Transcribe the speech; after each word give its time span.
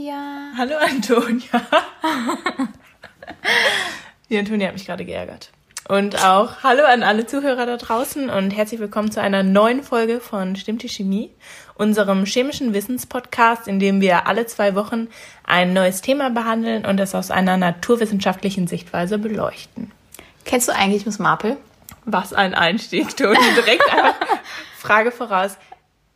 Sophia. 0.00 0.52
Hallo 0.56 0.76
Antonia. 0.76 1.60
Die 4.30 4.38
Antonia 4.38 4.68
hat 4.68 4.74
mich 4.74 4.86
gerade 4.86 5.04
geärgert. 5.04 5.50
Und 5.88 6.24
auch 6.24 6.62
hallo 6.62 6.84
an 6.84 7.02
alle 7.02 7.26
Zuhörer 7.26 7.66
da 7.66 7.76
draußen 7.76 8.30
und 8.30 8.50
herzlich 8.52 8.80
willkommen 8.80 9.10
zu 9.12 9.20
einer 9.20 9.42
neuen 9.42 9.82
Folge 9.82 10.20
von 10.20 10.56
Stimmt 10.56 10.82
die 10.84 10.88
Chemie, 10.88 11.30
unserem 11.74 12.24
chemischen 12.24 12.72
Wissenspodcast, 12.72 13.68
in 13.68 13.78
dem 13.78 14.00
wir 14.00 14.26
alle 14.26 14.46
zwei 14.46 14.74
Wochen 14.74 15.08
ein 15.44 15.74
neues 15.74 16.00
Thema 16.00 16.30
behandeln 16.30 16.86
und 16.86 16.98
es 16.98 17.14
aus 17.14 17.30
einer 17.30 17.58
naturwissenschaftlichen 17.58 18.68
Sichtweise 18.68 19.18
beleuchten. 19.18 19.92
Kennst 20.46 20.68
du 20.68 20.72
eigentlich 20.74 21.04
Miss 21.04 21.18
Marple? 21.18 21.58
Was 22.06 22.32
ein 22.32 22.54
Einstieg, 22.54 23.14
Toni. 23.18 23.36
Direkt 23.54 23.92
einfach 23.92 24.14
Frage 24.78 25.10
voraus. 25.10 25.58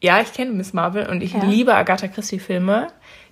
Ja, 0.00 0.20
ich 0.20 0.32
kenne 0.32 0.52
Miss 0.52 0.72
Marvel 0.72 1.06
und 1.06 1.22
ich 1.22 1.34
Ja. 1.34 1.44
liebe 1.44 1.74
Agatha 1.74 2.08
Christie-Filme. 2.08 2.88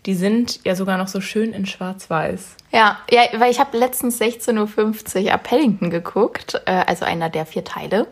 Die 0.06 0.14
sind 0.14 0.60
ja 0.64 0.74
sogar 0.74 0.98
noch 0.98 1.08
so 1.08 1.20
schön 1.20 1.52
in 1.52 1.64
Schwarz-Weiß. 1.64 2.56
Ja, 2.72 2.98
ja, 3.10 3.22
weil 3.38 3.50
ich 3.50 3.60
habe 3.60 3.76
letztens 3.78 4.20
16.50 4.20 5.24
Uhr 5.24 5.32
ab 5.32 5.44
Paddington 5.44 5.90
geguckt, 5.90 6.60
äh, 6.66 6.84
also 6.86 7.04
einer 7.04 7.30
der 7.30 7.46
vier 7.46 7.64
Teile. 7.64 8.08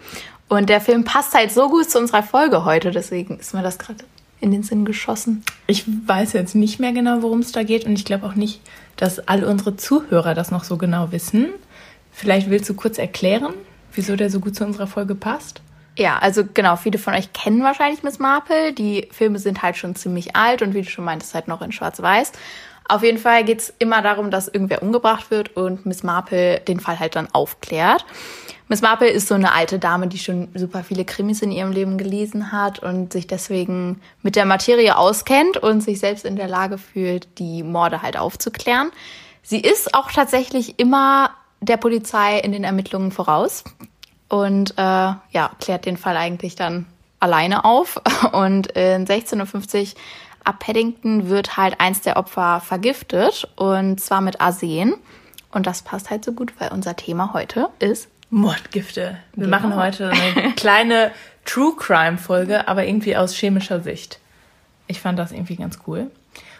Und 0.48 0.68
der 0.68 0.80
Film 0.80 1.04
passt 1.04 1.34
halt 1.34 1.50
so 1.52 1.68
gut 1.68 1.90
zu 1.90 1.98
unserer 1.98 2.22
Folge 2.22 2.64
heute, 2.64 2.90
deswegen 2.90 3.38
ist 3.38 3.54
mir 3.54 3.62
das 3.62 3.78
gerade 3.78 4.04
in 4.40 4.50
den 4.50 4.62
Sinn 4.62 4.84
geschossen. 4.84 5.44
Ich 5.66 5.84
weiß 5.86 6.32
jetzt 6.32 6.54
nicht 6.54 6.80
mehr 6.80 6.92
genau, 6.92 7.22
worum 7.22 7.40
es 7.40 7.52
da 7.52 7.62
geht 7.62 7.84
und 7.86 7.92
ich 7.92 8.04
glaube 8.04 8.26
auch 8.26 8.34
nicht, 8.34 8.60
dass 8.96 9.18
alle 9.28 9.46
unsere 9.46 9.76
Zuhörer 9.76 10.34
das 10.34 10.50
noch 10.50 10.64
so 10.64 10.76
genau 10.76 11.12
wissen. 11.12 11.48
Vielleicht 12.12 12.50
willst 12.50 12.68
du 12.68 12.74
kurz 12.74 12.98
erklären, 12.98 13.54
wieso 13.94 14.16
der 14.16 14.30
so 14.30 14.40
gut 14.40 14.56
zu 14.56 14.64
unserer 14.64 14.86
Folge 14.86 15.14
passt? 15.14 15.60
Ja, 15.96 16.18
also 16.18 16.44
genau, 16.52 16.76
viele 16.76 16.98
von 16.98 17.14
euch 17.14 17.32
kennen 17.32 17.62
wahrscheinlich 17.62 18.02
Miss 18.02 18.18
Marple. 18.18 18.72
Die 18.72 19.08
Filme 19.10 19.38
sind 19.38 19.62
halt 19.62 19.76
schon 19.76 19.94
ziemlich 19.94 20.36
alt 20.36 20.62
und 20.62 20.74
wie 20.74 20.82
du 20.82 20.88
schon 20.88 21.04
meintest, 21.04 21.34
halt 21.34 21.48
noch 21.48 21.62
in 21.62 21.72
Schwarz-Weiß. 21.72 22.32
Auf 22.88 23.02
jeden 23.02 23.18
Fall 23.18 23.44
geht's 23.44 23.72
immer 23.78 24.02
darum, 24.02 24.30
dass 24.30 24.48
irgendwer 24.48 24.82
umgebracht 24.82 25.30
wird 25.30 25.56
und 25.56 25.86
Miss 25.86 26.02
Marple 26.02 26.60
den 26.60 26.80
Fall 26.80 26.98
halt 26.98 27.14
dann 27.16 27.28
aufklärt. 27.32 28.04
Miss 28.68 28.82
Marple 28.82 29.08
ist 29.08 29.28
so 29.28 29.34
eine 29.34 29.52
alte 29.52 29.78
Dame, 29.78 30.06
die 30.06 30.18
schon 30.18 30.48
super 30.54 30.84
viele 30.84 31.04
Krimis 31.04 31.42
in 31.42 31.52
ihrem 31.52 31.72
Leben 31.72 31.98
gelesen 31.98 32.52
hat 32.52 32.78
und 32.80 33.12
sich 33.12 33.26
deswegen 33.26 34.00
mit 34.22 34.36
der 34.36 34.44
Materie 34.44 34.96
auskennt 34.96 35.56
und 35.56 35.82
sich 35.82 36.00
selbst 36.00 36.24
in 36.24 36.36
der 36.36 36.48
Lage 36.48 36.78
fühlt, 36.78 37.38
die 37.38 37.62
Morde 37.62 38.02
halt 38.02 38.16
aufzuklären. 38.16 38.90
Sie 39.42 39.60
ist 39.60 39.94
auch 39.94 40.10
tatsächlich 40.10 40.78
immer 40.78 41.30
der 41.60 41.76
Polizei 41.76 42.38
in 42.38 42.52
den 42.52 42.64
Ermittlungen 42.64 43.12
voraus 43.12 43.64
und 44.30 44.70
äh, 44.78 44.82
ja, 44.82 45.50
klärt 45.60 45.84
den 45.84 45.98
Fall 45.98 46.16
eigentlich 46.16 46.56
dann 46.56 46.86
alleine 47.18 47.64
auf. 47.66 48.00
Und 48.32 48.68
in 48.68 49.02
1650 49.02 49.94
ab 50.44 50.60
Paddington 50.60 51.28
wird 51.28 51.58
halt 51.58 51.80
eins 51.80 52.00
der 52.00 52.16
Opfer 52.16 52.60
vergiftet 52.64 53.46
und 53.56 54.00
zwar 54.00 54.22
mit 54.22 54.40
Arsen. 54.40 54.94
Und 55.52 55.66
das 55.66 55.82
passt 55.82 56.08
halt 56.10 56.24
so 56.24 56.32
gut, 56.32 56.52
weil 56.58 56.72
unser 56.72 56.96
Thema 56.96 57.32
heute 57.34 57.68
ist 57.80 58.08
Mordgifte. 58.30 59.18
Wir 59.34 59.44
Genau. 59.44 59.56
machen 59.56 59.76
heute 59.76 60.10
eine 60.10 60.52
kleine 60.56 61.10
True 61.44 61.74
Crime 61.76 62.16
Folge, 62.16 62.68
aber 62.68 62.86
irgendwie 62.86 63.16
aus 63.16 63.34
chemischer 63.34 63.80
Sicht. 63.80 64.18
Ich 64.86 65.00
fand 65.00 65.18
das 65.18 65.32
irgendwie 65.32 65.56
ganz 65.56 65.80
cool. 65.86 66.10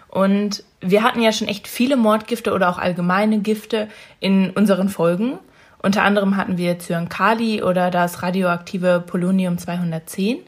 Und 0.08 0.64
wir 0.80 1.04
hatten 1.04 1.22
ja 1.22 1.30
schon 1.32 1.46
echt 1.46 1.68
viele 1.68 1.96
Mordgifte 1.96 2.52
oder 2.52 2.68
auch 2.68 2.78
allgemeine 2.78 3.38
Gifte 3.38 3.88
in 4.18 4.50
unseren 4.50 4.88
Folgen. 4.88 5.38
Unter 5.82 6.02
anderem 6.02 6.36
hatten 6.36 6.58
wir 6.58 6.78
Zyankali 6.78 7.62
oder 7.62 7.90
das 7.90 8.22
radioaktive 8.22 9.02
Polonium 9.06 9.58
210. 9.58 10.38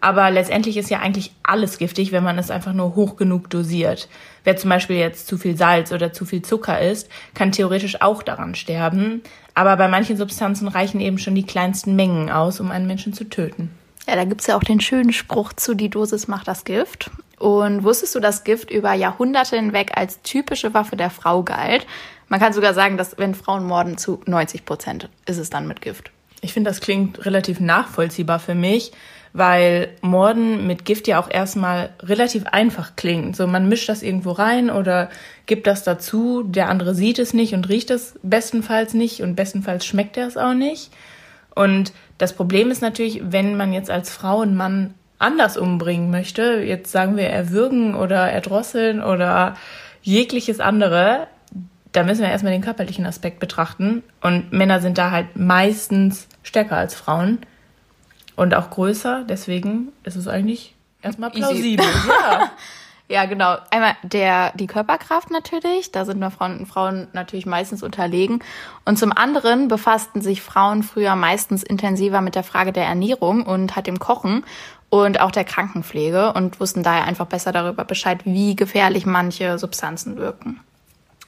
Aber 0.00 0.30
letztendlich 0.30 0.76
ist 0.76 0.90
ja 0.90 1.00
eigentlich 1.00 1.32
alles 1.42 1.78
giftig, 1.78 2.12
wenn 2.12 2.22
man 2.22 2.38
es 2.38 2.50
einfach 2.50 2.72
nur 2.72 2.94
hoch 2.94 3.16
genug 3.16 3.50
dosiert. 3.50 4.08
Wer 4.44 4.56
zum 4.56 4.70
Beispiel 4.70 4.96
jetzt 4.96 5.26
zu 5.26 5.36
viel 5.36 5.56
Salz 5.56 5.92
oder 5.92 6.12
zu 6.12 6.24
viel 6.24 6.42
Zucker 6.42 6.80
isst, 6.80 7.10
kann 7.34 7.50
theoretisch 7.52 8.00
auch 8.00 8.22
daran 8.22 8.54
sterben. 8.54 9.22
Aber 9.54 9.76
bei 9.76 9.88
manchen 9.88 10.16
Substanzen 10.16 10.68
reichen 10.68 11.00
eben 11.00 11.18
schon 11.18 11.34
die 11.34 11.46
kleinsten 11.46 11.96
Mengen 11.96 12.30
aus, 12.30 12.60
um 12.60 12.70
einen 12.70 12.86
Menschen 12.86 13.12
zu 13.12 13.24
töten. 13.24 13.70
Ja, 14.06 14.14
da 14.14 14.24
gibt's 14.24 14.46
ja 14.46 14.56
auch 14.56 14.64
den 14.64 14.80
schönen 14.80 15.12
Spruch 15.12 15.52
zu, 15.52 15.74
die 15.74 15.90
Dosis 15.90 16.28
macht 16.28 16.48
das 16.48 16.64
Gift. 16.64 17.10
Und 17.38 17.84
wusstest 17.84 18.14
du, 18.14 18.20
dass 18.20 18.44
Gift 18.44 18.70
über 18.70 18.92
Jahrhunderte 18.94 19.56
hinweg 19.56 19.92
als 19.96 20.22
typische 20.22 20.74
Waffe 20.74 20.96
der 20.96 21.10
Frau 21.10 21.42
galt? 21.42 21.86
Man 22.28 22.40
kann 22.40 22.52
sogar 22.52 22.74
sagen, 22.74 22.96
dass 22.96 23.16
wenn 23.18 23.34
Frauen 23.34 23.64
morden, 23.64 23.96
zu 23.96 24.20
90 24.26 24.64
Prozent 24.64 25.08
ist 25.26 25.38
es 25.38 25.50
dann 25.50 25.66
mit 25.66 25.80
Gift. 25.80 26.10
Ich 26.40 26.52
finde, 26.52 26.70
das 26.70 26.80
klingt 26.80 27.24
relativ 27.24 27.58
nachvollziehbar 27.58 28.38
für 28.38 28.54
mich, 28.54 28.92
weil 29.32 29.88
Morden 30.00 30.66
mit 30.66 30.84
Gift 30.84 31.08
ja 31.08 31.20
auch 31.20 31.30
erstmal 31.30 31.90
relativ 32.02 32.46
einfach 32.46 32.96
klingt. 32.96 33.36
So, 33.36 33.46
man 33.46 33.68
mischt 33.68 33.88
das 33.88 34.02
irgendwo 34.02 34.32
rein 34.32 34.70
oder 34.70 35.10
gibt 35.46 35.66
das 35.66 35.84
dazu, 35.84 36.42
der 36.44 36.68
andere 36.68 36.94
sieht 36.94 37.18
es 37.18 37.34
nicht 37.34 37.54
und 37.54 37.68
riecht 37.68 37.90
es 37.90 38.18
bestenfalls 38.22 38.94
nicht 38.94 39.22
und 39.22 39.34
bestenfalls 39.34 39.84
schmeckt 39.84 40.16
er 40.16 40.26
es 40.26 40.36
auch 40.36 40.54
nicht. 40.54 40.90
Und 41.54 41.92
das 42.18 42.34
Problem 42.34 42.70
ist 42.70 42.82
natürlich, 42.82 43.20
wenn 43.24 43.56
man 43.56 43.72
jetzt 43.72 43.90
als 43.90 44.10
Frau 44.10 44.40
einen 44.40 44.56
Mann 44.56 44.94
anders 45.18 45.56
umbringen 45.56 46.10
möchte, 46.10 46.62
jetzt 46.64 46.92
sagen 46.92 47.16
wir 47.16 47.28
erwürgen 47.28 47.94
oder 47.94 48.30
erdrosseln 48.30 49.02
oder 49.02 49.56
jegliches 50.02 50.60
andere, 50.60 51.26
da 51.92 52.02
müssen 52.02 52.22
wir 52.22 52.28
erstmal 52.28 52.52
den 52.52 52.62
körperlichen 52.62 53.06
Aspekt 53.06 53.40
betrachten. 53.40 54.02
Und 54.20 54.52
Männer 54.52 54.80
sind 54.80 54.98
da 54.98 55.10
halt 55.10 55.36
meistens 55.36 56.28
stärker 56.42 56.76
als 56.76 56.94
Frauen 56.94 57.38
und 58.36 58.54
auch 58.54 58.70
größer. 58.70 59.24
Deswegen 59.28 59.92
ist 60.04 60.16
es 60.16 60.28
eigentlich 60.28 60.74
erstmal 61.02 61.30
plausibel. 61.30 61.86
Ja. 62.08 62.50
Ja, 63.10 63.24
genau. 63.24 63.56
Einmal 63.70 63.96
der, 64.02 64.52
die 64.54 64.66
Körperkraft 64.66 65.30
natürlich. 65.30 65.90
Da 65.92 66.04
sind 66.04 66.18
wir 66.18 66.30
Frauen, 66.30 66.66
Frauen 66.66 67.08
natürlich 67.14 67.46
meistens 67.46 67.82
unterlegen. 67.82 68.40
Und 68.84 68.98
zum 68.98 69.12
anderen 69.12 69.68
befassten 69.68 70.20
sich 70.20 70.42
Frauen 70.42 70.82
früher 70.82 71.16
meistens 71.16 71.62
intensiver 71.62 72.20
mit 72.20 72.34
der 72.34 72.42
Frage 72.42 72.70
der 72.70 72.84
Ernährung 72.84 73.46
und 73.46 73.76
halt 73.76 73.86
dem 73.86 73.98
Kochen 73.98 74.44
und 74.90 75.20
auch 75.20 75.30
der 75.30 75.44
Krankenpflege 75.44 76.34
und 76.34 76.60
wussten 76.60 76.82
daher 76.82 77.04
einfach 77.04 77.26
besser 77.26 77.50
darüber 77.50 77.84
Bescheid, 77.84 78.26
wie 78.26 78.54
gefährlich 78.56 79.06
manche 79.06 79.58
Substanzen 79.58 80.16
wirken. 80.18 80.60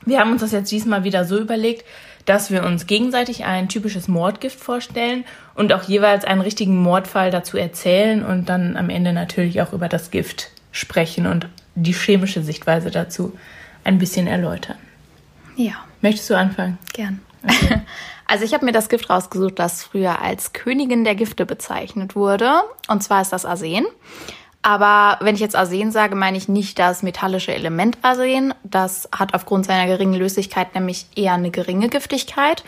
Wir 0.07 0.19
haben 0.19 0.33
uns 0.33 0.41
das 0.41 0.53
jetzt 0.53 0.71
diesmal 0.73 1.05
wieder 1.05 1.25
so 1.25 1.39
überlegt, 1.39 1.85
dass 2.25 2.51
wir 2.51 2.65
uns 2.65 2.87
gegenseitig 2.87 3.45
ein 3.45 3.69
typisches 3.69 4.09
Mordgift 4.09 4.59
vorstellen 4.59 5.25
und 5.55 5.73
auch 5.73 5.85
jeweils 5.85 6.25
einen 6.25 6.41
richtigen 6.41 6.77
Mordfall 6.77 7.31
dazu 7.31 7.57
erzählen 7.57 8.25
und 8.25 8.49
dann 8.49 8.77
am 8.77 8.91
Ende 8.91 9.13
natürlich 9.13 9.63
auch 9.63 9.73
über 9.73 9.89
das 9.89 10.11
Gift 10.11 10.51
sprechen 10.73 11.27
und 11.27 11.49
die 11.75 11.93
chemische 11.93 12.43
Sichtweise 12.43 12.91
dazu 12.91 13.37
ein 13.85 13.99
bisschen 13.99 14.27
erläutern. 14.27 14.77
Ja, 15.57 15.85
Möchtest 16.03 16.31
du 16.31 16.37
anfangen? 16.37 16.79
gern. 16.93 17.21
Also 18.27 18.45
ich 18.45 18.55
habe 18.55 18.65
mir 18.65 18.71
das 18.71 18.89
Gift 18.89 19.11
rausgesucht, 19.11 19.59
das 19.59 19.83
früher 19.83 20.23
als 20.23 20.53
Königin 20.53 21.03
der 21.03 21.17
Gifte 21.17 21.45
bezeichnet 21.45 22.15
wurde. 22.15 22.61
Und 22.87 23.03
zwar 23.03 23.23
ist 23.23 23.33
das 23.33 23.45
Arsen. 23.45 23.85
Aber 24.63 25.19
wenn 25.25 25.35
ich 25.35 25.41
jetzt 25.41 25.57
Arsen 25.57 25.91
sage, 25.91 26.15
meine 26.15 26.37
ich 26.37 26.49
nicht 26.49 26.79
das 26.79 27.03
metallische 27.03 27.55
Element 27.55 28.03
Arsen. 28.03 28.53
Das 28.63 29.09
hat 29.11 29.33
aufgrund 29.35 29.65
seiner 29.65 29.87
geringen 29.87 30.15
Löslichkeit 30.15 30.75
nämlich 30.75 31.07
eher 31.17 31.33
eine 31.33 31.51
geringe 31.51 31.89
Giftigkeit. 31.89 32.63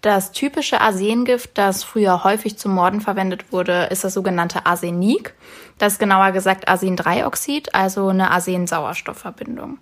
Das 0.00 0.32
typische 0.32 0.80
Arsengift, 0.80 1.50
das 1.54 1.82
früher 1.84 2.22
häufig 2.24 2.56
zum 2.56 2.72
Morden 2.72 3.00
verwendet 3.00 3.52
wurde, 3.52 3.88
ist 3.90 4.04
das 4.04 4.14
sogenannte 4.14 4.64
Arsenik. 4.64 5.34
Das 5.76 5.94
ist 5.94 5.98
genauer 5.98 6.30
gesagt 6.32 6.68
Arsendreioxid, 6.68 7.74
also 7.74 8.08
eine 8.08 8.30
Arsen-Sauerstoffverbindung. 8.30 9.78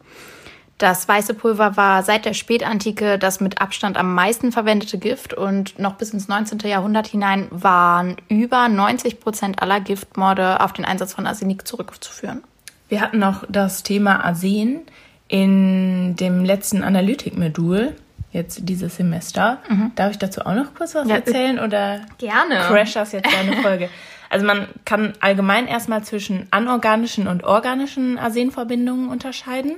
Das 0.78 1.09
weiße 1.09 1.32
Pulver 1.32 1.76
war 1.78 2.03
seit 2.03 2.26
der 2.26 2.34
Spätantike 2.34 3.19
das 3.19 3.41
mit 3.41 3.62
Abstand 3.62 3.97
am 3.97 4.14
meisten 4.14 4.53
verwendete 4.53 4.98
Gift 4.98 5.32
und 5.32 5.78
noch 5.78 5.94
bis 5.94 6.10
ins 6.10 6.28
19. 6.28 6.59
Jahrhundert 6.64 7.06
hinein 7.06 7.48
waren 7.50 8.16
über 8.28 8.69
90 8.69 9.19
Prozent 9.20 9.62
aller 9.62 9.81
Giftmorde 9.81 10.60
auf 10.60 10.75
den 10.75 10.84
Einsatz 10.84 11.14
von 11.14 11.26
Arsenik 11.26 11.66
zurückzuführen. 11.66 12.42
Wir 12.88 13.00
hatten 13.00 13.19
noch 13.19 13.44
das 13.49 13.82
Thema 13.82 14.25
Arsen 14.25 14.82
in 15.28 16.14
dem 16.17 16.44
letzten 16.44 16.84
Analytik-Modul, 16.84 17.96
jetzt 18.32 18.61
dieses 18.69 18.96
Semester. 18.96 19.58
Darf 19.94 20.11
ich 20.12 20.19
dazu 20.19 20.43
auch 20.43 20.55
noch 20.55 20.75
kurz 20.75 20.94
was 20.94 21.08
Ja, 21.08 21.17
erzählen 21.17 21.58
oder 21.58 22.02
Gerne. 22.19 22.56
crash 22.69 22.93
das 22.93 23.12
jetzt 23.12 23.32
deine 23.32 23.56
Folge? 23.62 23.88
Also 24.28 24.44
man 24.44 24.69
kann 24.84 25.14
allgemein 25.20 25.67
erstmal 25.69 26.05
zwischen 26.05 26.46
anorganischen 26.50 27.28
und 27.28 27.44
organischen 27.44 28.19
Arsenverbindungen 28.19 29.08
unterscheiden. 29.08 29.76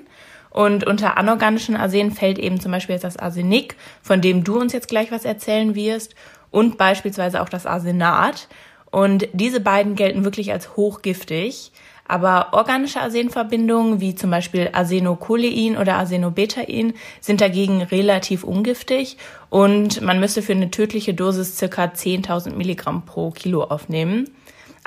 Und 0.59 0.85
unter 0.85 1.17
anorganischen 1.17 1.77
Arsen 1.77 2.11
fällt 2.11 2.37
eben 2.37 2.59
zum 2.59 2.73
Beispiel 2.73 2.95
jetzt 2.95 3.05
das 3.05 3.17
Arsenik, 3.17 3.77
von 4.03 4.21
dem 4.21 4.43
du 4.43 4.59
uns 4.59 4.73
jetzt 4.73 4.89
gleich 4.89 5.13
was 5.13 5.25
erzählen 5.25 5.77
wirst, 5.77 6.17
und 6.51 6.77
beispielsweise 6.79 7.43
auch 7.43 7.49
das 7.49 7.65
Arsenat. 7.65 8.49
Und 8.91 9.29
diese 9.33 9.61
beiden 9.61 9.95
gelten 9.95 10.25
wirklich 10.25 10.51
als 10.51 10.77
hochgiftig. 10.77 11.71
Aber 12.09 12.49
organische 12.55 13.01
Arsenverbindungen, 13.01 14.01
wie 14.01 14.17
zum 14.17 14.31
Beispiel 14.31 14.71
Arsenocholein 14.73 15.77
oder 15.77 15.95
Arsenobetain, 15.95 16.95
sind 17.21 17.41
dagegen 17.41 17.83
relativ 17.83 18.43
ungiftig 18.43 19.17
und 19.51 20.01
man 20.01 20.19
müsste 20.19 20.43
für 20.43 20.55
eine 20.55 20.73
tödliche 20.73 21.15
Dosis 21.15 21.57
circa 21.57 21.85
10.000 21.85 22.57
Milligramm 22.57 23.05
pro 23.05 23.31
Kilo 23.31 23.63
aufnehmen. 23.63 24.29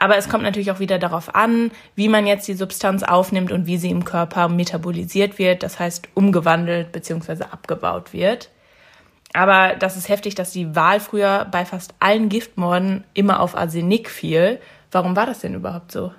Aber 0.01 0.17
es 0.17 0.29
kommt 0.29 0.41
natürlich 0.41 0.71
auch 0.71 0.79
wieder 0.79 0.97
darauf 0.97 1.35
an, 1.35 1.69
wie 1.93 2.09
man 2.09 2.25
jetzt 2.25 2.47
die 2.47 2.55
Substanz 2.55 3.03
aufnimmt 3.03 3.51
und 3.51 3.67
wie 3.67 3.77
sie 3.77 3.91
im 3.91 4.03
Körper 4.03 4.49
metabolisiert 4.49 5.37
wird, 5.37 5.61
das 5.61 5.77
heißt 5.77 6.09
umgewandelt 6.15 6.91
bzw. 6.91 7.43
abgebaut 7.43 8.11
wird. 8.11 8.49
Aber 9.31 9.75
das 9.75 9.97
ist 9.97 10.09
heftig, 10.09 10.33
dass 10.33 10.53
die 10.53 10.75
Wahl 10.75 10.99
früher 11.01 11.45
bei 11.51 11.65
fast 11.65 11.93
allen 11.99 12.29
Giftmorden 12.29 13.03
immer 13.13 13.41
auf 13.41 13.55
Arsenik 13.55 14.09
fiel. 14.09 14.59
Warum 14.91 15.15
war 15.15 15.27
das 15.27 15.41
denn 15.41 15.53
überhaupt 15.53 15.91
so? 15.91 16.11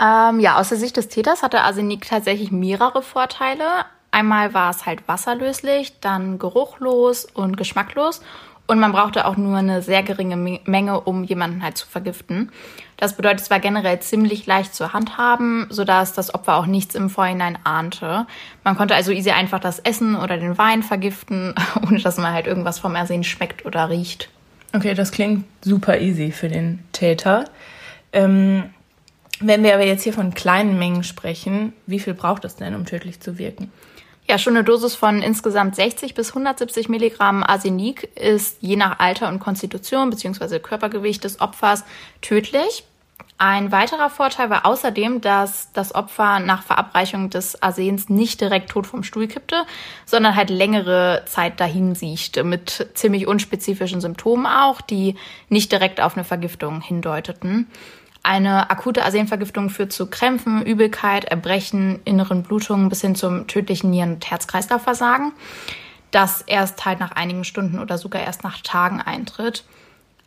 Ähm, 0.00 0.40
ja, 0.40 0.56
aus 0.56 0.70
der 0.70 0.78
Sicht 0.78 0.96
des 0.96 1.08
Täters 1.08 1.42
hatte 1.42 1.60
Arsenik 1.60 2.08
tatsächlich 2.08 2.50
mehrere 2.50 3.02
Vorteile. 3.02 3.84
Einmal 4.10 4.54
war 4.54 4.70
es 4.70 4.86
halt 4.86 5.06
wasserlöslich, 5.06 6.00
dann 6.00 6.38
geruchlos 6.38 7.26
und 7.26 7.58
geschmacklos 7.58 8.22
und 8.68 8.78
man 8.78 8.92
brauchte 8.92 9.26
auch 9.26 9.36
nur 9.36 9.56
eine 9.56 9.82
sehr 9.82 10.02
geringe 10.02 10.36
Menge, 10.36 11.00
um 11.00 11.24
jemanden 11.24 11.62
halt 11.62 11.78
zu 11.78 11.88
vergiften. 11.88 12.52
Das 12.98 13.16
bedeutet, 13.16 13.40
es 13.40 13.50
war 13.50 13.60
generell 13.60 13.98
ziemlich 14.00 14.46
leicht 14.46 14.74
zu 14.74 14.92
handhaben, 14.92 15.66
sodass 15.70 16.12
das 16.12 16.34
Opfer 16.34 16.56
auch 16.56 16.66
nichts 16.66 16.94
im 16.94 17.08
Vorhinein 17.08 17.58
ahnte. 17.64 18.26
Man 18.64 18.76
konnte 18.76 18.94
also 18.94 19.10
easy 19.10 19.30
einfach 19.30 19.58
das 19.58 19.78
Essen 19.78 20.14
oder 20.14 20.36
den 20.36 20.58
Wein 20.58 20.82
vergiften, 20.82 21.54
ohne 21.82 21.98
dass 21.98 22.18
man 22.18 22.32
halt 22.32 22.46
irgendwas 22.46 22.78
vom 22.78 22.94
Ersehen 22.94 23.24
schmeckt 23.24 23.64
oder 23.64 23.88
riecht. 23.88 24.28
Okay, 24.74 24.92
das 24.92 25.12
klingt 25.12 25.46
super 25.62 25.98
easy 25.98 26.30
für 26.30 26.48
den 26.48 26.80
Täter. 26.92 27.46
Ähm, 28.12 28.64
wenn 29.40 29.62
wir 29.62 29.74
aber 29.74 29.86
jetzt 29.86 30.02
hier 30.02 30.12
von 30.12 30.34
kleinen 30.34 30.78
Mengen 30.78 31.04
sprechen, 31.04 31.72
wie 31.86 32.00
viel 32.00 32.12
braucht 32.12 32.44
es 32.44 32.56
denn, 32.56 32.74
um 32.74 32.84
tödlich 32.84 33.20
zu 33.20 33.38
wirken? 33.38 33.72
Ja, 34.30 34.36
schon 34.36 34.56
eine 34.56 34.64
Dosis 34.64 34.94
von 34.94 35.22
insgesamt 35.22 35.74
60 35.74 36.12
bis 36.12 36.28
170 36.28 36.90
Milligramm 36.90 37.42
Arsenik 37.42 38.14
ist 38.14 38.58
je 38.60 38.76
nach 38.76 38.98
Alter 38.98 39.28
und 39.28 39.38
Konstitution 39.38 40.10
bzw. 40.10 40.58
Körpergewicht 40.58 41.24
des 41.24 41.40
Opfers 41.40 41.82
tödlich. 42.20 42.84
Ein 43.38 43.72
weiterer 43.72 44.10
Vorteil 44.10 44.50
war 44.50 44.66
außerdem, 44.66 45.22
dass 45.22 45.72
das 45.72 45.94
Opfer 45.94 46.40
nach 46.40 46.62
Verabreichung 46.62 47.30
des 47.30 47.62
Arsens 47.62 48.10
nicht 48.10 48.42
direkt 48.42 48.68
tot 48.70 48.86
vom 48.86 49.02
Stuhl 49.02 49.28
kippte, 49.28 49.64
sondern 50.04 50.36
halt 50.36 50.50
längere 50.50 51.22
Zeit 51.24 51.58
dahin 51.58 51.94
siechte, 51.94 52.44
mit 52.44 52.90
ziemlich 52.92 53.26
unspezifischen 53.26 54.02
Symptomen 54.02 54.44
auch, 54.44 54.82
die 54.82 55.14
nicht 55.48 55.72
direkt 55.72 56.02
auf 56.02 56.16
eine 56.16 56.24
Vergiftung 56.24 56.82
hindeuteten. 56.82 57.68
Eine 58.28 58.68
akute 58.68 59.06
Arsenvergiftung 59.06 59.70
führt 59.70 59.90
zu 59.90 60.04
Krämpfen, 60.04 60.62
Übelkeit, 60.62 61.24
Erbrechen, 61.24 62.00
inneren 62.04 62.42
Blutungen 62.42 62.90
bis 62.90 63.00
hin 63.00 63.14
zum 63.14 63.46
tödlichen 63.46 63.88
Nieren- 63.88 64.16
und 64.16 64.30
Herz-Kreislauf-Versagen, 64.30 65.32
das 66.10 66.42
erst 66.42 66.84
halt 66.84 67.00
nach 67.00 67.12
einigen 67.12 67.44
Stunden 67.44 67.78
oder 67.78 67.96
sogar 67.96 68.20
erst 68.20 68.44
nach 68.44 68.60
Tagen 68.60 69.00
eintritt. 69.00 69.64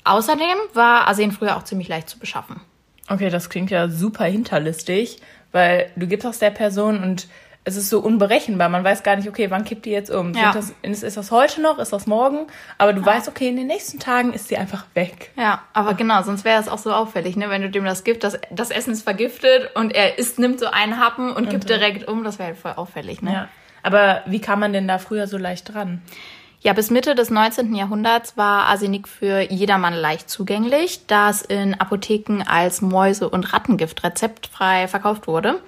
Außerdem 0.04 0.58
war 0.74 1.08
Arsen 1.08 1.32
früher 1.32 1.56
auch 1.56 1.62
ziemlich 1.62 1.90
leicht 1.90 2.10
zu 2.10 2.18
beschaffen. 2.18 2.60
Okay, 3.08 3.30
das 3.30 3.52
klingt 3.52 3.70
ja 3.70 3.88
super 3.88 4.26
hinterlistig, 4.26 5.22
weil 5.52 5.92
du 5.96 6.08
gibst 6.08 6.26
das 6.26 6.40
der 6.40 6.50
Person 6.50 7.04
und 7.04 7.28
es 7.64 7.76
ist 7.76 7.90
so 7.90 8.00
unberechenbar. 8.00 8.70
Man 8.70 8.84
weiß 8.84 9.04
gar 9.04 9.16
nicht, 9.16 9.30
okay, 9.30 9.52
wann 9.52 9.64
kippt 9.64 9.86
die 9.86 9.92
jetzt 9.92 10.10
um? 10.10 10.34
Ja. 10.34 10.52
Das, 10.52 10.74
ist 10.82 11.18
das 11.18 11.32
heute 11.32 11.62
noch? 11.62 11.78
Ist 11.78 11.94
das 11.94 12.08
morgen? 12.08 12.48
Aber 12.78 12.94
du 12.94 13.02
ja. 13.02 13.06
weißt, 13.06 13.28
okay, 13.28 13.50
in 13.50 13.56
den 13.56 13.68
nächsten 13.68 14.00
Tagen 14.00 14.34
ist 14.34 14.48
sie 14.48 14.58
einfach 14.58 14.86
weg. 14.96 15.32
Ja, 15.36 15.62
aber 15.74 15.94
genau, 15.94 16.24
sonst 16.24 16.44
wäre 16.44 16.60
es 16.60 16.68
auch 16.68 16.80
so 16.80 16.92
auffällig, 16.92 17.36
ne? 17.36 17.50
Wenn 17.50 17.62
du 17.62 17.70
dem 17.70 17.86
das 17.86 18.04
gibst, 18.04 18.24
das, 18.24 18.40
das 18.50 18.72
Essen 18.72 18.94
ist 18.94 19.04
vergiftet 19.04 19.76
und 19.76 19.94
er 19.94 20.18
isst, 20.18 20.40
nimmt 20.40 20.60
so 20.60 20.68
einen 20.68 21.00
Happen 21.00 21.30
und, 21.30 21.38
und 21.38 21.50
kippt 21.50 21.70
direkt 21.70 22.08
um, 22.08 22.24
das 22.24 22.40
wäre 22.40 22.50
halt 22.50 22.58
voll 22.58 22.74
auffällig, 22.76 23.22
ne? 23.22 23.34
Ja. 23.34 23.48
Aber 23.84 24.22
wie 24.26 24.42
kam 24.42 24.60
man 24.60 24.74
denn 24.74 24.88
da 24.88 24.98
früher 24.98 25.28
so 25.28 25.38
leicht 25.38 25.74
dran? 25.74 26.02
Ja, 26.64 26.74
bis 26.74 26.92
Mitte 26.92 27.16
des 27.16 27.32
19. 27.32 27.74
Jahrhunderts 27.74 28.38
war 28.38 28.66
Arsenik 28.66 29.08
für 29.08 29.52
jedermann 29.52 29.96
leicht 29.96 30.30
zugänglich, 30.30 31.08
da 31.08 31.32
es 31.32 31.42
in 31.42 31.80
Apotheken 31.80 32.44
als 32.46 32.82
Mäuse- 32.84 33.30
und 33.30 33.52
Rattengift 33.52 34.04
rezeptfrei 34.04 34.88
verkauft 34.88 35.26
wurde. 35.26 35.60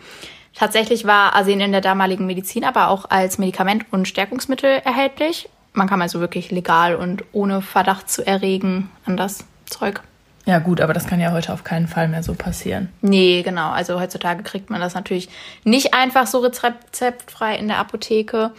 Tatsächlich 0.55 1.05
war 1.05 1.33
Arsen 1.35 1.59
in 1.59 1.71
der 1.71 1.81
damaligen 1.81 2.25
Medizin 2.25 2.63
aber 2.63 2.89
auch 2.89 3.09
als 3.09 3.38
Medikament 3.38 3.85
und 3.91 4.07
Stärkungsmittel 4.07 4.81
erhältlich. 4.83 5.50
Man 5.73 5.88
kam 5.88 6.01
also 6.01 6.19
wirklich 6.19 6.51
legal 6.51 6.95
und 6.95 7.23
ohne 7.31 7.61
Verdacht 7.61 8.09
zu 8.09 8.25
erregen 8.25 8.91
an 9.05 9.17
das 9.17 9.45
Zeug. 9.65 10.01
Ja 10.45 10.59
gut, 10.59 10.81
aber 10.81 10.94
das 10.94 11.07
kann 11.07 11.21
ja 11.21 11.31
heute 11.31 11.53
auf 11.53 11.63
keinen 11.63 11.88
Fall 11.88 12.07
mehr 12.09 12.21
so 12.21 12.33
passieren. 12.33 12.89
Nee, 13.01 13.44
genau. 13.44 13.71
Also 13.71 14.00
heutzutage 14.00 14.44
kriegt 14.44 14.69
man 14.69 14.81
das 14.81 14.94
natürlich 14.94 15.29
nicht 15.63 15.94
einfach 15.94 16.27
so 16.27 16.39
rezeptfrei 16.39 17.55
in 17.55 17.69
der 17.69 17.77
Apotheke. 17.77 18.51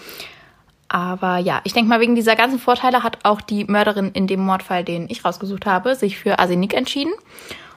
Aber 0.88 1.38
ja, 1.38 1.60
ich 1.64 1.74
denke 1.74 1.88
mal, 1.88 2.00
wegen 2.00 2.14
dieser 2.14 2.36
ganzen 2.36 2.58
Vorteile 2.58 3.02
hat 3.02 3.18
auch 3.24 3.40
die 3.40 3.64
Mörderin 3.64 4.12
in 4.12 4.26
dem 4.26 4.40
Mordfall, 4.40 4.82
den 4.82 5.10
ich 5.10 5.24
rausgesucht 5.24 5.66
habe, 5.66 5.94
sich 5.94 6.18
für 6.18 6.38
Arsenik 6.38 6.72
entschieden. 6.72 7.12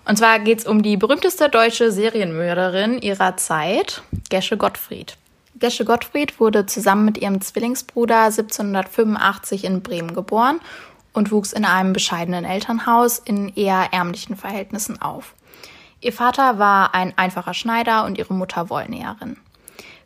Und 0.08 0.18
zwar 0.18 0.40
geht 0.40 0.60
es 0.60 0.66
um 0.66 0.84
die 0.84 0.96
berühmteste 0.96 1.50
deutsche 1.50 1.92
Serienmörderin 1.92 3.00
ihrer 3.02 3.36
Zeit, 3.36 4.02
Gesche 4.30 4.56
Gottfried. 4.56 5.18
Gesche 5.56 5.84
Gottfried 5.84 6.40
wurde 6.40 6.66
zusammen 6.66 7.04
mit 7.04 7.18
ihrem 7.18 7.42
Zwillingsbruder 7.42 8.24
1785 8.24 9.66
in 9.66 9.82
Bremen 9.82 10.14
geboren 10.14 10.62
und 11.12 11.32
wuchs 11.32 11.52
in 11.52 11.66
einem 11.66 11.92
bescheidenen 11.92 12.46
Elternhaus 12.46 13.20
in 13.20 13.50
eher 13.56 13.90
ärmlichen 13.92 14.38
Verhältnissen 14.38 15.02
auf. 15.02 15.34
Ihr 16.00 16.14
Vater 16.14 16.58
war 16.58 16.96
ein 16.96 17.18
einfacher 17.18 17.54
Schneider 17.54 18.06
und 18.06 18.18
ihre 18.18 18.34
Mutter 18.34 18.70
Wollnäherin. 18.70 19.36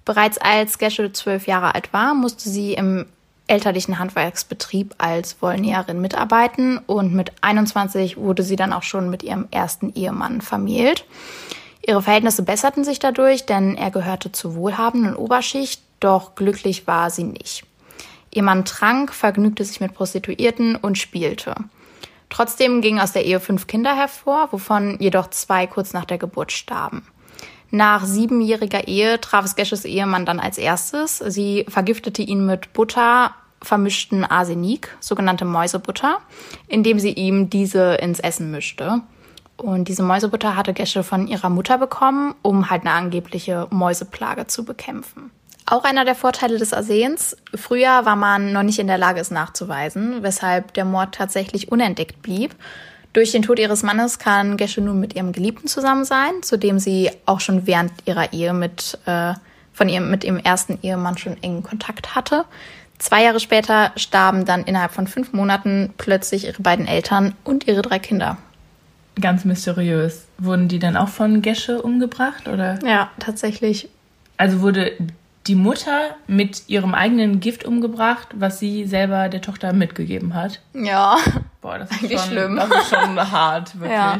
Bereits 0.03 0.39
als 0.39 0.79
Gesche 0.79 1.11
zwölf 1.11 1.45
Jahre 1.45 1.75
alt 1.75 1.93
war, 1.93 2.15
musste 2.15 2.49
sie 2.49 2.73
im 2.73 3.05
elterlichen 3.51 3.99
Handwerksbetrieb 3.99 4.95
als 4.97 5.41
Wollnäherin 5.41 5.99
mitarbeiten 5.99 6.79
und 6.87 7.13
mit 7.13 7.33
21 7.41 8.17
wurde 8.17 8.43
sie 8.43 8.55
dann 8.55 8.71
auch 8.71 8.83
schon 8.83 9.09
mit 9.09 9.23
ihrem 9.23 9.47
ersten 9.51 9.93
Ehemann 9.93 10.39
vermählt. 10.39 11.05
Ihre 11.85 12.01
Verhältnisse 12.01 12.43
besserten 12.43 12.83
sich 12.83 12.99
dadurch, 12.99 13.45
denn 13.45 13.75
er 13.75 13.91
gehörte 13.91 14.31
zur 14.31 14.55
wohlhabenden 14.55 15.15
Oberschicht, 15.15 15.81
doch 15.99 16.35
glücklich 16.35 16.87
war 16.87 17.09
sie 17.09 17.25
nicht. 17.25 17.65
Ihr 18.33 18.43
Mann 18.43 18.63
trank, 18.63 19.13
vergnügte 19.13 19.65
sich 19.65 19.81
mit 19.81 19.93
Prostituierten 19.93 20.77
und 20.77 20.97
spielte. 20.97 21.55
Trotzdem 22.29 22.79
gingen 22.79 23.01
aus 23.01 23.11
der 23.11 23.25
Ehe 23.25 23.41
fünf 23.41 23.67
Kinder 23.67 23.93
hervor, 23.93 24.47
wovon 24.51 24.97
jedoch 24.99 25.29
zwei 25.29 25.67
kurz 25.67 25.91
nach 25.91 26.05
der 26.05 26.17
Geburt 26.17 26.53
starben. 26.53 27.05
Nach 27.71 28.05
siebenjähriger 28.05 28.87
Ehe 28.87 29.19
traf 29.19 29.45
es 29.45 29.55
Gesches 29.55 29.85
Ehemann 29.85 30.25
dann 30.25 30.39
als 30.39 30.57
erstes. 30.57 31.17
Sie 31.19 31.65
vergiftete 31.69 32.21
ihn 32.21 32.45
mit 32.45 32.73
Butter, 32.73 33.33
vermischten 33.61 34.25
Arsenik, 34.25 34.95
sogenannte 34.99 35.45
Mäusebutter, 35.45 36.17
indem 36.67 36.99
sie 36.99 37.13
ihm 37.13 37.49
diese 37.49 37.95
ins 37.95 38.19
Essen 38.19 38.51
mischte. 38.51 39.01
Und 39.57 39.87
diese 39.87 40.01
Mäusebutter 40.03 40.55
hatte 40.55 40.73
Gesche 40.73 41.03
von 41.03 41.27
ihrer 41.27 41.49
Mutter 41.49 41.77
bekommen, 41.77 42.33
um 42.41 42.69
halt 42.69 42.81
eine 42.81 42.93
angebliche 42.93 43.67
Mäuseplage 43.69 44.47
zu 44.47 44.65
bekämpfen. 44.65 45.29
Auch 45.67 45.83
einer 45.83 46.03
der 46.03 46.15
Vorteile 46.15 46.57
des 46.57 46.73
Arsens. 46.73 47.37
Früher 47.55 48.05
war 48.05 48.15
man 48.15 48.51
noch 48.51 48.63
nicht 48.63 48.79
in 48.79 48.87
der 48.87 48.97
Lage, 48.97 49.19
es 49.19 49.29
nachzuweisen, 49.29 50.23
weshalb 50.23 50.73
der 50.73 50.85
Mord 50.85 51.13
tatsächlich 51.13 51.71
unentdeckt 51.71 52.21
blieb. 52.23 52.55
Durch 53.13 53.31
den 53.31 53.41
Tod 53.41 53.59
ihres 53.59 53.83
Mannes 53.83 54.19
kann 54.19 54.57
Gesche 54.57 54.81
nun 54.81 54.99
mit 54.99 55.15
ihrem 55.15 55.31
Geliebten 55.31 55.67
zusammen 55.67 56.05
sein, 56.05 56.41
zu 56.41 56.57
dem 56.57 56.79
sie 56.79 57.11
auch 57.25 57.39
schon 57.39 57.67
während 57.67 57.91
ihrer 58.05 58.33
Ehe 58.33 58.53
mit, 58.53 58.97
äh, 59.05 59.33
von 59.73 59.89
ihrem, 59.89 60.09
mit 60.09 60.23
ihrem 60.23 60.39
ersten 60.39 60.79
Ehemann 60.81 61.17
schon 61.17 61.41
engen 61.43 61.61
Kontakt 61.61 62.15
hatte. 62.15 62.45
Zwei 63.01 63.23
Jahre 63.23 63.39
später 63.39 63.91
starben 63.95 64.45
dann 64.45 64.63
innerhalb 64.63 64.91
von 64.91 65.07
fünf 65.07 65.33
Monaten 65.33 65.91
plötzlich 65.97 66.45
ihre 66.45 66.61
beiden 66.61 66.85
Eltern 66.85 67.33
und 67.43 67.67
ihre 67.67 67.81
drei 67.81 67.97
Kinder. 67.97 68.37
Ganz 69.19 69.43
mysteriös. 69.43 70.27
Wurden 70.37 70.67
die 70.67 70.77
dann 70.77 70.95
auch 70.95 71.07
von 71.07 71.41
Gesche 71.41 71.81
umgebracht, 71.81 72.47
oder? 72.47 72.77
Ja, 72.85 73.09
tatsächlich. 73.17 73.89
Also 74.37 74.61
wurde 74.61 74.91
die 75.47 75.55
Mutter 75.55 76.15
mit 76.27 76.69
ihrem 76.69 76.93
eigenen 76.93 77.39
Gift 77.39 77.65
umgebracht, 77.65 78.27
was 78.35 78.59
sie 78.59 78.85
selber 78.85 79.29
der 79.29 79.41
Tochter 79.41 79.73
mitgegeben 79.73 80.35
hat. 80.35 80.61
Ja. 80.75 81.17
Boah, 81.61 81.79
das 81.79 81.89
ist, 82.03 82.11
schon, 82.11 82.19
schlimm. 82.19 82.55
Das 82.55 82.69
ist 82.69 82.89
schon 82.89 83.31
hart, 83.31 83.79
wirklich. 83.79 83.97
Ja. 83.97 84.19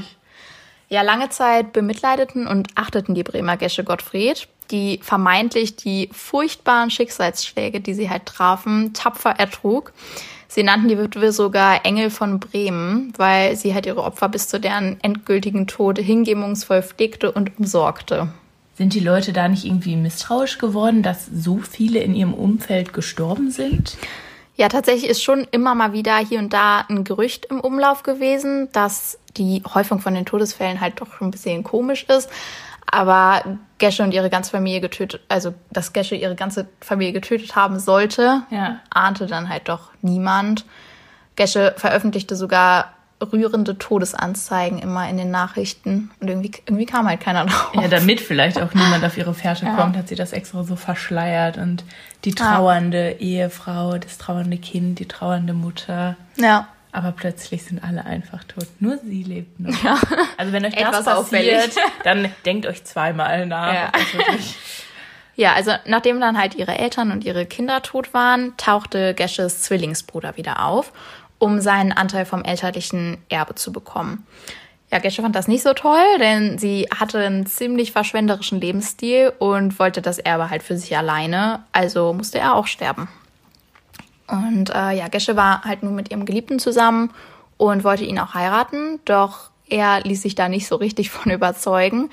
ja, 0.90 1.02
lange 1.04 1.30
Zeit 1.30 1.72
bemitleideten 1.72 2.48
und 2.48 2.70
achteten 2.74 3.14
die 3.14 3.24
Bremer 3.24 3.58
Gesche 3.58 3.84
Gottfried 3.84 4.48
die 4.72 5.00
vermeintlich 5.04 5.76
die 5.76 6.10
furchtbaren 6.12 6.90
Schicksalsschläge, 6.90 7.82
die 7.82 7.94
sie 7.94 8.10
halt 8.10 8.26
trafen, 8.26 8.94
tapfer 8.94 9.32
ertrug. 9.32 9.94
Sie 10.48 10.64
nannten 10.64 10.90
die 10.90 10.98
Witwe 10.98 11.32
sogar 11.32 11.86
Engel 11.86 12.10
von 12.10 12.40
Bremen, 12.40 13.14
weil 13.18 13.56
sie 13.56 13.74
halt 13.74 13.86
ihre 13.86 14.04
Opfer 14.04 14.28
bis 14.28 14.48
zu 14.48 14.60
deren 14.60 14.98
endgültigen 15.02 15.68
Tod 15.68 15.98
hingebungsvoll 15.98 16.84
pflegte 16.84 17.32
und 17.32 17.58
umsorgte. 17.58 18.28
Sind 18.76 18.94
die 18.94 19.00
Leute 19.00 19.32
da 19.32 19.48
nicht 19.48 19.66
irgendwie 19.66 19.96
misstrauisch 19.96 20.58
geworden, 20.58 21.04
dass 21.04 21.26
so 21.28 21.60
viele 21.60 22.00
in 22.00 22.16
ihrem 22.16 22.34
Umfeld 22.34 22.94
gestorben 22.94 23.52
sind? 23.52 23.98
Ja, 24.56 24.68
tatsächlich 24.68 25.10
ist 25.10 25.24
schon 25.24 25.48
immer 25.52 25.76
mal 25.76 25.94
wieder 25.94 26.18
hier 26.18 26.40
und 26.40 26.52
da 26.52 26.86
ein 26.90 27.04
Gerücht 27.04 27.46
im 27.46 27.60
Umlauf 27.60 28.04
gewesen, 28.04 28.70
dass 28.74 29.18
die 29.38 29.64
Häufung 29.74 30.00
von 30.00 30.14
den 30.14 30.26
Todesfällen 30.26 30.82
halt 30.82 31.00
doch 31.00 31.22
ein 31.22 31.32
bisschen 31.32 31.64
komisch 31.64 32.06
ist. 32.10 32.30
Aber 32.92 33.58
Gesche 33.78 34.04
und 34.04 34.14
ihre 34.14 34.30
ganze 34.30 34.52
Familie 34.52 34.82
getötet, 34.82 35.22
also 35.30 35.54
dass 35.72 35.94
Gesche 35.94 36.16
ihre 36.16 36.36
ganze 36.36 36.68
Familie 36.82 37.14
getötet 37.14 37.56
haben 37.56 37.80
sollte, 37.80 38.44
ja. 38.52 38.80
ahnte 38.90 39.26
dann 39.26 39.50
halt 39.50 39.70
doch 39.70 39.92
niemand. 40.02 40.66
Gesche 41.38 41.74
veröffentlichte 41.78 42.36
sogar 42.36 42.94
rührende 43.22 43.78
Todesanzeigen 43.78 44.80
immer 44.80 45.08
in 45.10 45.18
den 45.18 45.32
Nachrichten. 45.32 46.12
Und 46.20 46.28
irgendwie, 46.28 46.52
irgendwie 46.66 46.86
kam 46.86 47.08
halt 47.08 47.22
keiner 47.22 47.46
drauf. 47.46 47.72
Ja, 47.74 47.88
damit 47.88 48.20
vielleicht 48.20 48.62
auch 48.62 48.74
niemand 48.74 49.06
auf 49.06 49.18
ihre 49.18 49.34
Fährte 49.34 49.66
Ja. 49.66 49.76
kommt, 49.76 49.96
hat 49.96 50.08
sie 50.08 50.16
das 50.16 50.34
extra 50.34 50.64
so 50.64 50.76
verschleiert. 50.76 51.58
Und 51.58 51.84
die 52.26 52.34
trauernde 52.34 53.18
Ehefrau, 53.20 53.98
das 53.98 54.18
trauernde 54.18 54.58
Kind, 54.58 55.00
die 55.00 55.08
trauernde 55.08 55.54
Mutter. 55.54 56.18
Ja. 56.36 56.68
Aber 56.94 57.12
plötzlich 57.14 57.64
sind 57.64 57.84
alle 57.84 58.06
einfach 58.06 58.44
tot. 58.44 58.66
Nur 58.80 58.98
sie 58.98 59.24
lebt 59.24 59.60
noch. 59.60 59.84
Ja. 59.84 59.98
Also 60.38 60.52
wenn 60.52 60.66
euch 60.66 60.76
das 60.76 60.92
passiert, 60.92 61.16
auffällig. 61.18 61.72
dann 62.04 62.30
denkt 62.46 62.66
euch 62.66 62.84
zweimal 62.84 63.46
nach. 63.46 63.74
Ja. 63.74 63.92
wirklich- 64.14 64.56
Ja, 65.36 65.54
also 65.54 65.72
nachdem 65.86 66.20
dann 66.20 66.38
halt 66.38 66.56
ihre 66.56 66.78
Eltern 66.78 67.12
und 67.12 67.24
ihre 67.24 67.46
Kinder 67.46 67.82
tot 67.82 68.14
waren, 68.14 68.54
tauchte 68.58 69.14
Gesches 69.14 69.62
Zwillingsbruder 69.62 70.36
wieder 70.36 70.66
auf, 70.66 70.92
um 71.40 71.62
seinen 71.62 71.94
Anteil 71.94 72.26
vom 72.26 72.44
elterlichen 72.44 73.18
Erbe 73.30 73.56
zu 73.56 73.72
bekommen. 73.72 74.28
Ja, 74.92 75.00
Gesche 75.00 75.22
fand 75.22 75.34
das 75.38 75.48
nicht 75.48 75.64
so 75.64 75.74
toll, 75.74 76.04
denn 76.20 76.60
sie 76.60 76.90
hatte 76.94 77.20
einen 77.20 77.46
ziemlich 77.46 77.94
verschwenderischen 77.94 78.60
Lebensstil 78.60 79.32
und 79.40 79.80
wollte 79.80 80.02
das 80.02 80.20
Erbe 80.20 80.50
halt 80.50 80.64
für 80.64 80.78
sich 80.78 80.98
alleine, 80.98 81.64
also 81.72 82.12
musste 82.12 82.40
er 82.40 82.56
auch 82.56 82.68
sterben. 82.68 83.08
Und 84.32 84.70
äh, 84.74 84.92
ja, 84.94 85.08
Gesche 85.10 85.36
war 85.36 85.64
halt 85.64 85.84
nun 85.84 85.94
mit 85.94 86.10
ihrem 86.10 86.26
Geliebten 86.26 86.58
zusammen 86.58 87.12
und 87.58 87.84
wollte 87.84 88.06
ihn 88.06 88.18
auch 88.18 88.34
heiraten, 88.34 89.00
doch 89.06 89.52
er 89.70 90.02
ließ 90.02 90.22
sich 90.22 90.36
da 90.36 90.50
nicht 90.50 90.68
so 90.68 90.78
richtig 90.78 91.10
von 91.12 91.32
überzeugen. 91.34 92.10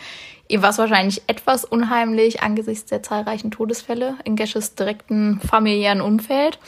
Ihm 0.48 0.62
war 0.62 0.70
es 0.70 0.78
wahrscheinlich 0.78 1.22
etwas 1.26 1.64
unheimlich 1.64 2.42
angesichts 2.42 2.86
der 2.86 3.02
zahlreichen 3.02 3.50
Todesfälle 3.50 4.16
in 4.24 4.34
Gesches 4.34 4.74
direkten 4.74 5.40
familiären 5.40 6.00
Umfeld. 6.00 6.58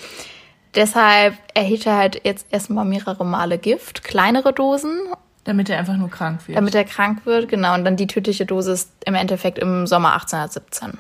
Deshalb 0.74 1.34
erhielt 1.54 1.86
er 1.86 1.96
halt 1.96 2.20
jetzt 2.24 2.46
erstmal 2.50 2.84
mehrere 2.84 3.24
Male 3.24 3.58
Gift, 3.58 4.04
kleinere 4.04 4.52
Dosen, 4.52 4.92
Damit 5.44 5.68
er 5.68 5.78
einfach 5.78 5.96
nur 5.96 6.10
krank 6.10 6.46
wird. 6.46 6.56
damit 6.56 6.74
er 6.76 6.84
krank 6.84 7.26
wird, 7.26 7.48
genau. 7.48 7.74
Und 7.74 7.84
dann 7.84 7.96
die 7.96 8.06
tödliche 8.06 8.46
Dosis 8.46 8.92
im 9.04 9.14
Endeffekt 9.14 9.58
im 9.58 9.86
Sommer 9.88 10.12
1817. 10.12 10.98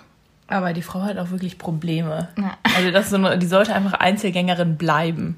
Aber 0.50 0.72
die 0.72 0.82
Frau 0.82 1.02
hat 1.02 1.16
auch 1.16 1.30
wirklich 1.30 1.58
Probleme. 1.58 2.28
Ja. 2.36 2.58
Also 2.76 2.90
das 2.90 3.08
so 3.08 3.16
eine, 3.16 3.38
die 3.38 3.46
sollte 3.46 3.74
einfach 3.74 3.94
Einzelgängerin 3.94 4.76
bleiben. 4.76 5.36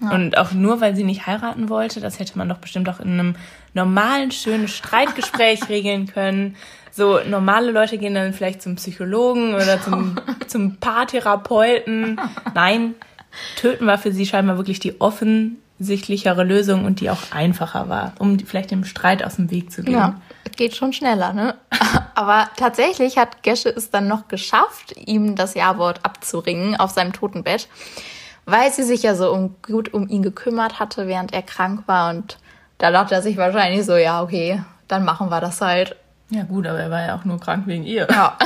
Und 0.00 0.38
auch 0.38 0.52
nur, 0.52 0.80
weil 0.80 0.96
sie 0.96 1.04
nicht 1.04 1.26
heiraten 1.26 1.68
wollte, 1.68 2.00
das 2.00 2.18
hätte 2.18 2.38
man 2.38 2.48
doch 2.48 2.56
bestimmt 2.56 2.88
auch 2.88 3.00
in 3.00 3.12
einem 3.12 3.36
normalen, 3.74 4.30
schönen 4.30 4.66
Streitgespräch 4.66 5.60
regeln 5.68 6.06
können. 6.06 6.56
So 6.90 7.20
normale 7.28 7.70
Leute 7.70 7.98
gehen 7.98 8.14
dann 8.14 8.32
vielleicht 8.32 8.62
zum 8.62 8.76
Psychologen 8.76 9.54
oder 9.54 9.80
zum, 9.80 10.16
zum 10.46 10.76
Paartherapeuten. 10.76 12.18
Nein, 12.54 12.94
töten 13.56 13.86
war 13.86 13.98
für 13.98 14.12
sie 14.12 14.24
scheinbar 14.24 14.56
wirklich 14.56 14.80
die 14.80 14.98
offensichtlichere 15.80 16.44
Lösung 16.44 16.84
und 16.84 17.00
die 17.00 17.08
auch 17.08 17.32
einfacher 17.32 17.88
war, 17.88 18.12
um 18.18 18.38
vielleicht 18.38 18.70
dem 18.70 18.84
Streit 18.84 19.24
aus 19.24 19.36
dem 19.36 19.50
Weg 19.50 19.72
zu 19.72 19.82
gehen. 19.82 19.94
Ja, 19.94 20.20
geht 20.56 20.76
schon 20.76 20.92
schneller, 20.92 21.32
ne? 21.32 21.54
Aber 22.14 22.50
tatsächlich 22.56 23.16
hat 23.16 23.42
Gesche 23.42 23.70
es 23.70 23.90
dann 23.90 24.06
noch 24.06 24.28
geschafft, 24.28 24.94
ihm 24.96 25.36
das 25.36 25.54
Ja-Wort 25.54 26.04
abzuringen 26.04 26.76
auf 26.76 26.90
seinem 26.90 27.14
Totenbett, 27.14 27.66
weil 28.44 28.70
sie 28.70 28.82
sich 28.82 29.02
ja 29.02 29.14
so 29.14 29.32
um, 29.32 29.56
gut 29.62 29.94
um 29.94 30.06
ihn 30.06 30.22
gekümmert 30.22 30.80
hatte, 30.80 31.08
während 31.08 31.32
er 31.32 31.42
krank 31.42 31.84
war. 31.86 32.10
Und 32.10 32.36
da 32.76 32.90
dachte 32.90 33.14
er 33.14 33.22
sich 33.22 33.38
wahrscheinlich 33.38 33.86
so, 33.86 33.96
ja, 33.96 34.22
okay, 34.22 34.62
dann 34.86 35.06
machen 35.06 35.30
wir 35.30 35.40
das 35.40 35.62
halt. 35.62 35.96
Ja 36.28 36.42
gut, 36.42 36.66
aber 36.66 36.78
er 36.78 36.90
war 36.90 37.06
ja 37.06 37.16
auch 37.16 37.24
nur 37.24 37.40
krank 37.40 37.66
wegen 37.66 37.84
ihr. 37.84 38.06
Ja. 38.10 38.36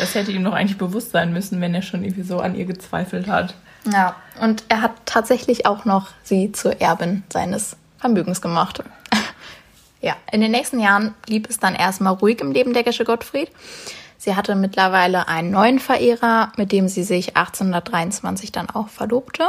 Das 0.00 0.16
hätte 0.16 0.32
ihm 0.32 0.42
doch 0.42 0.52
eigentlich 0.52 0.76
bewusst 0.76 1.12
sein 1.12 1.32
müssen, 1.32 1.60
wenn 1.60 1.72
er 1.72 1.82
schon 1.82 2.02
irgendwie 2.02 2.24
so 2.24 2.40
an 2.40 2.56
ihr 2.56 2.64
gezweifelt 2.64 3.28
hat. 3.28 3.54
Ja, 3.92 4.16
und 4.40 4.64
er 4.68 4.80
hat 4.80 4.92
tatsächlich 5.04 5.66
auch 5.66 5.84
noch 5.84 6.08
sie 6.22 6.52
zur 6.52 6.80
Erbin 6.80 7.22
seines 7.32 7.76
Vermögens 7.98 8.40
gemacht. 8.40 8.82
ja, 10.00 10.16
in 10.32 10.40
den 10.40 10.50
nächsten 10.50 10.80
Jahren 10.80 11.14
blieb 11.26 11.48
es 11.48 11.58
dann 11.58 11.74
erstmal 11.74 12.14
ruhig 12.14 12.40
im 12.40 12.52
Leben 12.52 12.72
der 12.72 12.82
Gesche 12.82 13.04
Gottfried. 13.04 13.50
Sie 14.16 14.34
hatte 14.34 14.54
mittlerweile 14.54 15.28
einen 15.28 15.50
neuen 15.50 15.78
Verehrer, 15.78 16.50
mit 16.56 16.72
dem 16.72 16.88
sie 16.88 17.02
sich 17.02 17.36
1823 17.36 18.52
dann 18.52 18.70
auch 18.70 18.88
verlobte. 18.88 19.44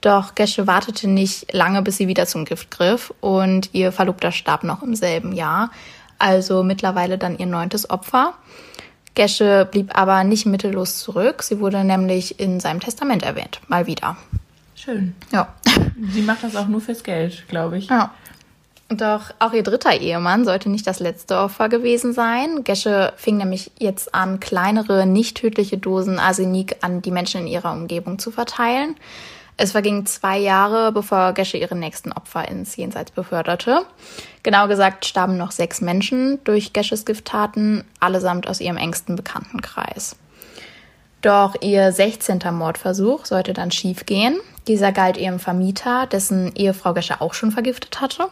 Doch 0.00 0.34
Gesche 0.34 0.66
wartete 0.66 1.08
nicht 1.08 1.52
lange, 1.52 1.82
bis 1.82 1.98
sie 1.98 2.08
wieder 2.08 2.26
zum 2.26 2.44
Gift 2.44 2.70
griff 2.70 3.12
und 3.20 3.70
ihr 3.72 3.92
Verlobter 3.92 4.32
starb 4.32 4.64
noch 4.64 4.82
im 4.82 4.96
selben 4.96 5.32
Jahr, 5.32 5.70
also 6.18 6.62
mittlerweile 6.62 7.18
dann 7.18 7.38
ihr 7.38 7.46
neuntes 7.46 7.88
Opfer. 7.90 8.34
Gesche 9.14 9.68
blieb 9.70 9.96
aber 9.98 10.24
nicht 10.24 10.46
mittellos 10.46 10.98
zurück. 10.98 11.42
Sie 11.42 11.60
wurde 11.60 11.84
nämlich 11.84 12.40
in 12.40 12.60
seinem 12.60 12.80
Testament 12.80 13.22
erwähnt. 13.22 13.60
Mal 13.68 13.86
wieder. 13.86 14.16
Schön. 14.74 15.14
Ja. 15.30 15.54
Sie 16.10 16.22
macht 16.22 16.42
das 16.42 16.56
auch 16.56 16.66
nur 16.66 16.80
fürs 16.80 17.02
Geld, 17.02 17.46
glaube 17.48 17.78
ich. 17.78 17.88
ja. 17.88 18.12
Doch 18.96 19.32
auch 19.38 19.52
ihr 19.52 19.62
dritter 19.62 19.98
Ehemann 19.98 20.44
sollte 20.44 20.68
nicht 20.68 20.86
das 20.86 21.00
letzte 21.00 21.38
Opfer 21.38 21.68
gewesen 21.70 22.12
sein. 22.12 22.62
Gesche 22.64 23.14
fing 23.16 23.38
nämlich 23.38 23.70
jetzt 23.78 24.14
an, 24.14 24.38
kleinere, 24.38 25.06
nicht 25.06 25.38
tödliche 25.38 25.78
Dosen 25.78 26.18
Arsenik 26.18 26.76
an 26.82 27.00
die 27.00 27.10
Menschen 27.10 27.42
in 27.42 27.46
ihrer 27.46 27.72
Umgebung 27.72 28.18
zu 28.18 28.30
verteilen. 28.30 28.96
Es 29.56 29.72
vergingen 29.72 30.06
zwei 30.06 30.38
Jahre, 30.38 30.92
bevor 30.92 31.34
Gesche 31.34 31.56
ihre 31.56 31.76
nächsten 31.76 32.12
Opfer 32.12 32.48
ins 32.48 32.76
Jenseits 32.76 33.10
beförderte. 33.10 33.82
Genau 34.42 34.66
gesagt 34.66 35.04
starben 35.04 35.36
noch 35.36 35.52
sechs 35.52 35.80
Menschen 35.80 36.42
durch 36.44 36.72
Gesches 36.72 37.04
Gifttaten, 37.04 37.84
allesamt 38.00 38.48
aus 38.48 38.60
ihrem 38.60 38.76
engsten 38.76 39.14
Bekanntenkreis. 39.14 40.16
Doch 41.20 41.54
ihr 41.60 41.92
16. 41.92 42.40
Mordversuch 42.50 43.26
sollte 43.26 43.52
dann 43.52 43.70
schiefgehen. 43.70 44.40
Dieser 44.66 44.90
galt 44.90 45.16
ihrem 45.16 45.38
Vermieter, 45.38 46.06
dessen 46.06 46.52
Ehefrau 46.56 46.94
Gesche 46.94 47.20
auch 47.20 47.34
schon 47.34 47.52
vergiftet 47.52 48.00
hatte. 48.00 48.28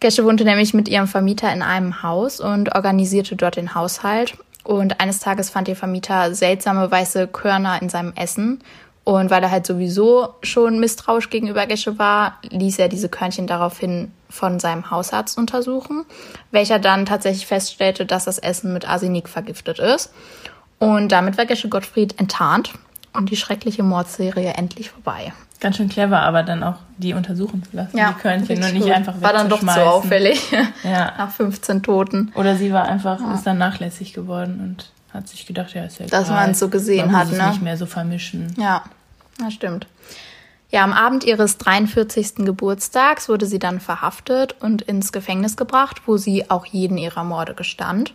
Gesche 0.00 0.24
wohnte 0.24 0.44
nämlich 0.44 0.72
mit 0.72 0.88
ihrem 0.88 1.08
Vermieter 1.08 1.52
in 1.52 1.60
einem 1.60 2.02
Haus 2.02 2.40
und 2.40 2.74
organisierte 2.74 3.36
dort 3.36 3.56
den 3.56 3.74
Haushalt. 3.74 4.38
Und 4.64 5.00
eines 5.00 5.20
Tages 5.20 5.50
fand 5.50 5.68
ihr 5.68 5.76
Vermieter 5.76 6.34
seltsame 6.34 6.90
weiße 6.90 7.26
Körner 7.28 7.82
in 7.82 7.88
seinem 7.88 8.12
Essen. 8.14 8.60
Und 9.08 9.30
weil 9.30 9.42
er 9.42 9.50
halt 9.50 9.66
sowieso 9.66 10.34
schon 10.42 10.80
misstrauisch 10.80 11.30
gegenüber 11.30 11.64
Gesche 11.64 11.98
war, 11.98 12.36
ließ 12.50 12.78
er 12.78 12.90
diese 12.90 13.08
Körnchen 13.08 13.46
daraufhin 13.46 14.12
von 14.28 14.60
seinem 14.60 14.90
Hausarzt 14.90 15.38
untersuchen, 15.38 16.04
welcher 16.50 16.78
dann 16.78 17.06
tatsächlich 17.06 17.46
feststellte, 17.46 18.04
dass 18.04 18.26
das 18.26 18.36
Essen 18.36 18.74
mit 18.74 18.86
Arsenik 18.86 19.30
vergiftet 19.30 19.78
ist. 19.78 20.12
Und 20.78 21.10
damit 21.10 21.38
war 21.38 21.46
Gesche 21.46 21.70
Gottfried 21.70 22.20
enttarnt 22.20 22.74
und 23.14 23.30
die 23.30 23.36
schreckliche 23.36 23.82
Mordserie 23.82 24.52
endlich 24.52 24.90
vorbei. 24.90 25.32
Ganz 25.58 25.78
schön 25.78 25.88
clever, 25.88 26.20
aber 26.20 26.42
dann 26.42 26.62
auch 26.62 26.76
die 26.98 27.14
untersuchen 27.14 27.62
zu 27.62 27.78
lassen, 27.78 27.96
die 27.96 28.20
Körnchen 28.20 28.62
und 28.62 28.74
nicht 28.74 28.82
gut. 28.82 28.92
einfach 28.92 29.22
War 29.22 29.32
dann 29.32 29.48
doch 29.48 29.60
zu 29.60 29.86
auffällig. 29.86 30.52
Ja. 30.84 31.14
Nach 31.16 31.30
15 31.30 31.82
Toten. 31.82 32.30
Oder 32.34 32.56
sie 32.56 32.74
war 32.74 32.84
einfach, 32.84 33.20
ist 33.32 33.46
dann 33.46 33.56
nachlässig 33.56 34.12
geworden 34.12 34.60
und 34.62 34.92
hat 35.14 35.26
sich 35.28 35.46
gedacht, 35.46 35.72
ja, 35.72 35.84
ist 35.84 35.98
ja 35.98 36.06
Dass 36.06 36.26
egal. 36.26 36.46
man's 36.46 36.58
so 36.58 36.68
gesehen 36.68 37.06
Man 37.06 37.12
muss 37.12 37.20
hat, 37.20 37.32
es 37.32 37.38
ne? 37.38 37.48
nicht 37.48 37.62
mehr 37.62 37.78
so 37.78 37.86
vermischen. 37.86 38.54
Ja, 38.58 38.82
das 39.38 39.54
stimmt. 39.54 39.86
Ja, 40.70 40.84
am 40.84 40.92
Abend 40.92 41.24
ihres 41.24 41.56
43. 41.58 42.44
Geburtstags 42.44 43.28
wurde 43.28 43.46
sie 43.46 43.58
dann 43.58 43.80
verhaftet 43.80 44.54
und 44.60 44.82
ins 44.82 45.12
Gefängnis 45.12 45.56
gebracht, 45.56 46.02
wo 46.06 46.18
sie 46.18 46.50
auch 46.50 46.66
jeden 46.66 46.98
ihrer 46.98 47.24
Morde 47.24 47.54
gestand. 47.54 48.12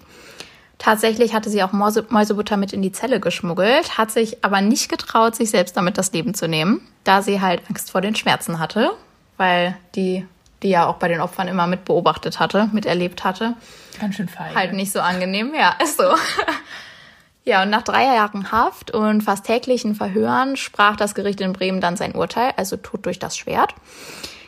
Tatsächlich 0.77 1.33
hatte 1.33 1.49
sie 1.49 1.63
auch 1.63 1.71
Mäuse 1.71 2.05
Mäusebutter 2.09 2.57
mit 2.57 2.73
in 2.73 2.81
die 2.81 2.91
Zelle 2.91 3.19
geschmuggelt, 3.19 3.97
hat 3.97 4.11
sich 4.11 4.43
aber 4.43 4.61
nicht 4.61 4.89
getraut, 4.89 5.35
sich 5.35 5.49
selbst 5.49 5.77
damit 5.77 5.97
das 5.97 6.11
Leben 6.11 6.33
zu 6.33 6.47
nehmen, 6.47 6.81
da 7.03 7.21
sie 7.21 7.41
halt 7.41 7.61
Angst 7.69 7.89
vor 7.89 8.01
den 8.01 8.15
Schmerzen 8.15 8.59
hatte, 8.59 8.91
weil 9.37 9.75
die, 9.95 10.27
die 10.61 10.69
ja 10.69 10.85
auch 10.85 10.97
bei 10.97 11.07
den 11.07 11.21
Opfern 11.21 11.47
immer 11.47 11.67
mit 11.67 11.85
beobachtet 11.85 12.39
hatte, 12.39 12.69
miterlebt 12.71 13.23
hatte. 13.23 13.55
Ganz 13.99 14.15
schön 14.15 14.27
feige. 14.27 14.55
Halt 14.55 14.73
nicht 14.73 14.91
so 14.91 14.99
angenehm, 14.99 15.53
ja, 15.57 15.75
ist 15.81 15.97
so. 15.97 16.03
Ja, 17.45 17.63
und 17.63 17.69
nach 17.69 17.81
drei 17.81 18.05
Jahren 18.05 18.51
Haft 18.51 18.91
und 18.91 19.21
fast 19.21 19.45
täglichen 19.45 19.95
Verhören 19.95 20.55
sprach 20.55 20.95
das 20.95 21.13
Gericht 21.13 21.41
in 21.41 21.51
Bremen 21.51 21.81
dann 21.81 21.97
sein 21.97 22.15
Urteil, 22.15 22.53
also 22.55 22.77
Tod 22.77 23.05
durch 23.05 23.19
das 23.19 23.37
Schwert. 23.37 23.75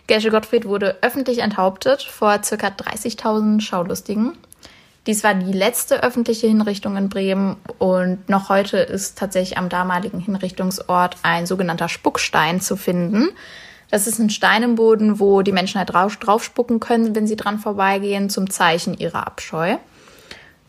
Gesche 0.07 0.29
Gottfried 0.29 0.65
wurde 0.65 0.97
öffentlich 1.01 1.39
enthauptet 1.39 2.03
vor 2.03 2.37
ca. 2.37 2.67
30.000 2.67 3.59
Schaulustigen. 3.59 4.37
Dies 5.07 5.23
war 5.23 5.33
die 5.33 5.51
letzte 5.51 6.03
öffentliche 6.03 6.47
Hinrichtung 6.47 6.95
in 6.95 7.09
Bremen 7.09 7.57
und 7.79 8.29
noch 8.29 8.49
heute 8.49 8.77
ist 8.77 9.17
tatsächlich 9.17 9.57
am 9.57 9.69
damaligen 9.69 10.19
Hinrichtungsort 10.19 11.17
ein 11.21 11.45
sogenannter 11.45 11.89
Spuckstein 11.89 12.61
zu 12.61 12.75
finden. 12.75 13.29
Das 13.91 14.07
ist 14.07 14.19
ein 14.19 14.29
Stein 14.29 14.63
im 14.63 14.75
Boden, 14.75 15.19
wo 15.19 15.41
die 15.41 15.51
Menschen 15.51 15.77
halt 15.79 15.93
drauf, 15.93 16.17
draufspucken 16.17 16.79
können, 16.79 17.15
wenn 17.15 17.27
sie 17.27 17.35
dran 17.35 17.59
vorbeigehen, 17.59 18.29
zum 18.29 18.49
Zeichen 18.49 18.97
ihrer 18.97 19.27
Abscheu. 19.27 19.77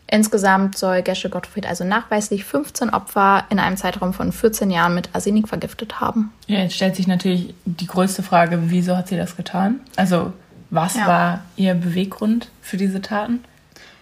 Insgesamt 0.09 0.77
soll 0.77 1.01
Gesche 1.01 1.29
Gottfried 1.29 1.65
also 1.67 1.83
nachweislich 1.83 2.45
15 2.45 2.91
Opfer 2.91 3.43
in 3.49 3.59
einem 3.59 3.75
Zeitraum 3.75 4.13
von 4.13 4.31
14 4.31 4.71
Jahren 4.71 4.95
mit 4.95 5.09
Arsenik 5.13 5.49
vergiftet 5.49 5.99
haben. 5.99 6.31
Ja, 6.47 6.59
jetzt 6.59 6.75
stellt 6.75 6.95
sich 6.95 7.07
natürlich 7.07 7.53
die 7.65 7.87
größte 7.87 8.23
Frage, 8.23 8.57
wieso 8.67 8.95
hat 8.95 9.09
sie 9.09 9.17
das 9.17 9.35
getan? 9.35 9.81
Also, 9.97 10.31
was 10.69 10.95
Ja. 10.95 11.07
war 11.07 11.41
ihr 11.57 11.73
Beweggrund 11.73 12.49
für 12.61 12.77
diese 12.77 13.01
Taten? 13.01 13.43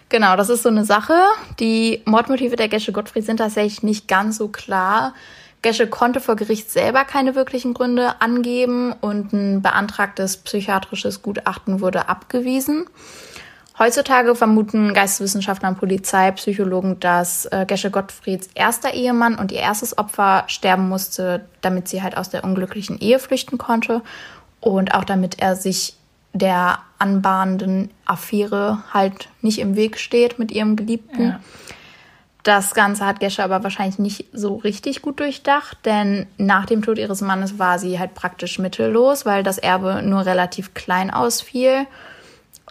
Genau, 0.08 0.36
das 0.36 0.48
ist 0.48 0.62
so 0.62 0.68
eine 0.68 0.84
Sache. 0.84 1.14
Die 1.58 2.02
Mordmotive 2.04 2.54
der 2.54 2.68
Gesche 2.68 2.92
Gottfried 2.92 3.26
sind 3.26 3.38
tatsächlich 3.38 3.82
nicht 3.82 4.06
ganz 4.06 4.36
so 4.36 4.46
klar. 4.46 5.12
Gesche 5.62 5.88
konnte 5.88 6.20
vor 6.20 6.36
Gericht 6.36 6.70
selber 6.70 7.04
keine 7.04 7.34
wirklichen 7.34 7.74
Gründe 7.74 8.20
angeben 8.20 8.92
und 8.92 9.32
ein 9.32 9.62
beantragtes 9.62 10.36
psychiatrisches 10.36 11.22
Gutachten 11.22 11.80
wurde 11.80 12.08
abgewiesen. 12.08 12.86
Heutzutage 13.78 14.34
vermuten 14.34 14.94
Geisteswissenschaftler 14.94 15.68
und 15.68 15.78
Polizeipsychologen, 15.78 16.98
dass 16.98 17.44
äh, 17.46 17.66
Gesche 17.66 17.90
Gottfrieds 17.90 18.48
erster 18.54 18.94
Ehemann 18.94 19.34
und 19.34 19.52
ihr 19.52 19.60
erstes 19.60 19.98
Opfer 19.98 20.44
sterben 20.46 20.88
musste, 20.88 21.44
damit 21.60 21.88
sie 21.88 22.02
halt 22.02 22.16
aus 22.16 22.30
der 22.30 22.44
unglücklichen 22.44 22.98
Ehe 22.98 23.18
flüchten 23.18 23.58
konnte 23.58 24.00
und 24.60 24.94
auch 24.94 25.04
damit 25.04 25.40
er 25.40 25.56
sich 25.56 25.94
der 26.32 26.78
anbahnenden 26.98 27.90
Affäre 28.06 28.82
halt 28.92 29.28
nicht 29.42 29.58
im 29.58 29.76
Weg 29.76 29.98
steht 29.98 30.38
mit 30.38 30.52
ihrem 30.52 30.76
Geliebten. 30.76 31.28
Ja. 31.28 31.40
Das 32.42 32.74
Ganze 32.74 33.04
hat 33.04 33.20
Gesche 33.20 33.42
aber 33.42 33.64
wahrscheinlich 33.64 33.98
nicht 33.98 34.26
so 34.32 34.54
richtig 34.54 35.02
gut 35.02 35.18
durchdacht, 35.18 35.78
denn 35.84 36.26
nach 36.38 36.64
dem 36.64 36.82
Tod 36.82 36.96
ihres 36.96 37.20
Mannes 37.20 37.58
war 37.58 37.78
sie 37.78 37.98
halt 37.98 38.14
praktisch 38.14 38.58
mittellos, 38.58 39.26
weil 39.26 39.42
das 39.42 39.58
Erbe 39.58 40.00
nur 40.02 40.24
relativ 40.24 40.72
klein 40.72 41.10
ausfiel. 41.10 41.86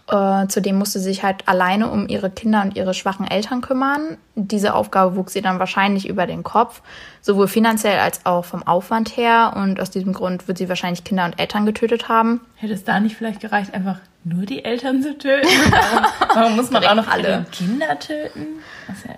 Äh, 0.08 0.48
zudem 0.50 0.78
musste 0.78 1.00
sie 1.00 1.06
sich 1.06 1.24
halt 1.24 1.48
alleine 1.48 1.90
um 1.90 2.08
ihre 2.08 2.30
Kinder 2.30 2.62
und 2.62 2.76
ihre 2.76 2.94
schwachen 2.94 3.26
Eltern 3.26 3.62
kümmern. 3.62 4.18
Diese 4.36 4.76
Aufgabe 4.76 5.16
wuchs 5.16 5.36
ihr 5.36 5.42
dann 5.42 5.58
wahrscheinlich 5.58 6.08
über 6.08 6.28
den 6.28 6.44
Kopf, 6.44 6.82
sowohl 7.22 7.48
finanziell 7.48 7.98
als 7.98 8.24
auch 8.24 8.46
vom 8.46 8.62
Aufwand 8.62 9.18
her. 9.18 9.54
Und 9.56 9.80
aus 9.80 9.90
diesem 9.90 10.14
Grund 10.14 10.48
wird 10.48 10.60
sie 10.60 10.70
wahrscheinlich 10.70 11.04
Kinder 11.04 11.26
und 11.26 11.40
Eltern 11.40 11.66
getötet 11.66 12.08
haben. 12.08 12.42
Hätte 12.56 12.74
es 12.74 12.84
da 12.84 13.00
nicht 13.00 13.16
vielleicht 13.16 13.40
gereicht, 13.40 13.74
einfach 13.74 13.98
nur 14.24 14.46
die 14.46 14.64
Eltern 14.64 15.02
zu 15.02 15.18
töten? 15.18 15.48
Warum, 15.48 16.06
warum 16.36 16.56
muss 16.56 16.70
man 16.70 16.86
auch 16.86 16.96
noch 16.96 17.08
alle 17.08 17.48
Kinder 17.52 17.98
töten? 17.98 18.46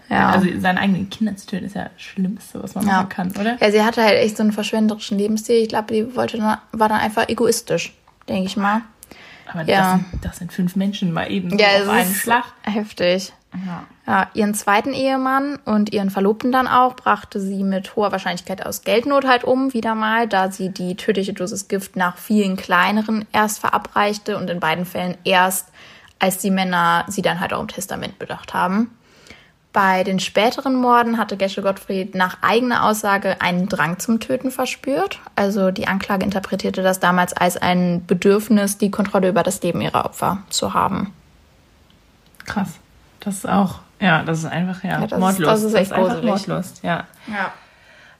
Ja, 0.09 0.15
ja. 0.15 0.29
Also 0.29 0.47
seine 0.59 0.79
eigenen 0.79 1.09
Kinder 1.09 1.35
zu 1.35 1.47
töten 1.47 1.65
ist 1.65 1.75
ja 1.75 1.89
das 1.93 2.01
Schlimmste, 2.01 2.63
was 2.63 2.75
man 2.75 2.87
ja. 2.87 2.93
machen 2.93 3.09
kann, 3.09 3.31
oder? 3.37 3.57
Ja, 3.59 3.71
sie 3.71 3.83
hatte 3.83 4.03
halt 4.03 4.19
echt 4.19 4.37
so 4.37 4.43
einen 4.43 4.53
verschwenderischen 4.53 5.17
Lebensstil. 5.17 5.57
Ich 5.57 5.69
glaube, 5.69 5.93
die 5.93 6.15
wollte 6.15 6.37
dann, 6.37 6.59
war 6.71 6.87
dann 6.87 6.99
einfach 6.99 7.27
egoistisch, 7.27 7.93
denke 8.29 8.45
ich 8.45 8.55
mal. 8.55 8.83
Aber 9.51 9.63
ja. 9.63 9.99
das, 10.11 10.21
das, 10.21 10.37
sind 10.37 10.53
fünf 10.53 10.75
Menschen 10.75 11.11
mal 11.13 11.31
eben 11.31 11.49
so 11.49 11.57
ja, 11.57 11.81
auf 11.81 11.89
einen 11.89 12.13
Schlag. 12.13 12.45
Heftig. 12.63 13.33
Ja. 13.65 13.83
ja. 14.05 14.29
Ihren 14.33 14.53
zweiten 14.53 14.93
Ehemann 14.93 15.57
und 15.65 15.93
ihren 15.93 16.09
Verlobten 16.09 16.51
dann 16.51 16.67
auch 16.67 16.95
brachte 16.95 17.39
sie 17.39 17.63
mit 17.63 17.95
hoher 17.95 18.11
Wahrscheinlichkeit 18.11 18.65
aus 18.65 18.81
Geldnot 18.81 19.25
halt 19.25 19.43
um, 19.43 19.73
wieder 19.73 19.95
mal, 19.95 20.27
da 20.27 20.51
sie 20.51 20.69
die 20.69 20.95
tödliche 20.95 21.33
Dosis 21.33 21.67
Gift 21.67 21.95
nach 21.95 22.17
vielen 22.17 22.57
kleineren 22.57 23.25
erst 23.31 23.59
verabreichte 23.59 24.37
und 24.37 24.49
in 24.49 24.59
beiden 24.59 24.85
Fällen 24.85 25.17
erst, 25.23 25.69
als 26.19 26.39
die 26.39 26.51
Männer 26.51 27.05
sie 27.07 27.21
dann 27.21 27.39
halt 27.39 27.53
auch 27.53 27.61
im 27.61 27.67
Testament 27.67 28.19
bedacht 28.19 28.53
haben. 28.53 28.91
Bei 29.77 30.03
den 30.03 30.19
späteren 30.19 30.73
Morden 30.73 31.19
hatte 31.19 31.37
Gesche 31.37 31.61
Gottfried 31.61 32.15
nach 32.15 32.39
eigener 32.41 32.83
Aussage 32.83 33.41
einen 33.41 33.69
Drang 33.69 33.99
zum 33.99 34.19
Töten 34.19 34.49
verspürt. 34.49 35.19
Also 35.35 35.69
die 35.69 35.87
Anklage 35.87 36.25
interpretierte 36.25 36.81
das 36.81 36.99
damals 36.99 37.33
als 37.33 37.57
ein 37.57 38.03
Bedürfnis, 38.07 38.79
die 38.79 38.89
Kontrolle 38.89 39.29
über 39.29 39.43
das 39.43 39.61
Leben 39.61 39.81
ihrer 39.81 40.03
Opfer 40.03 40.39
zu 40.49 40.73
haben. 40.73 41.13
Krass. 42.47 42.69
Das 43.19 43.35
ist 43.35 43.47
auch, 43.47 43.81
ja, 43.99 44.23
das 44.23 44.39
ist 44.39 44.45
einfach, 44.45 44.83
ja, 44.83 44.99
ja 44.99 45.05
das 45.05 45.19
Mordlust. 45.19 45.41
Ist, 45.41 45.47
das 45.47 45.61
ist 45.61 45.73
echt 45.75 45.91
das 45.91 46.15
ist 46.15 46.23
Mordlust, 46.23 46.83
ja. 46.83 47.03
ja. 47.27 47.53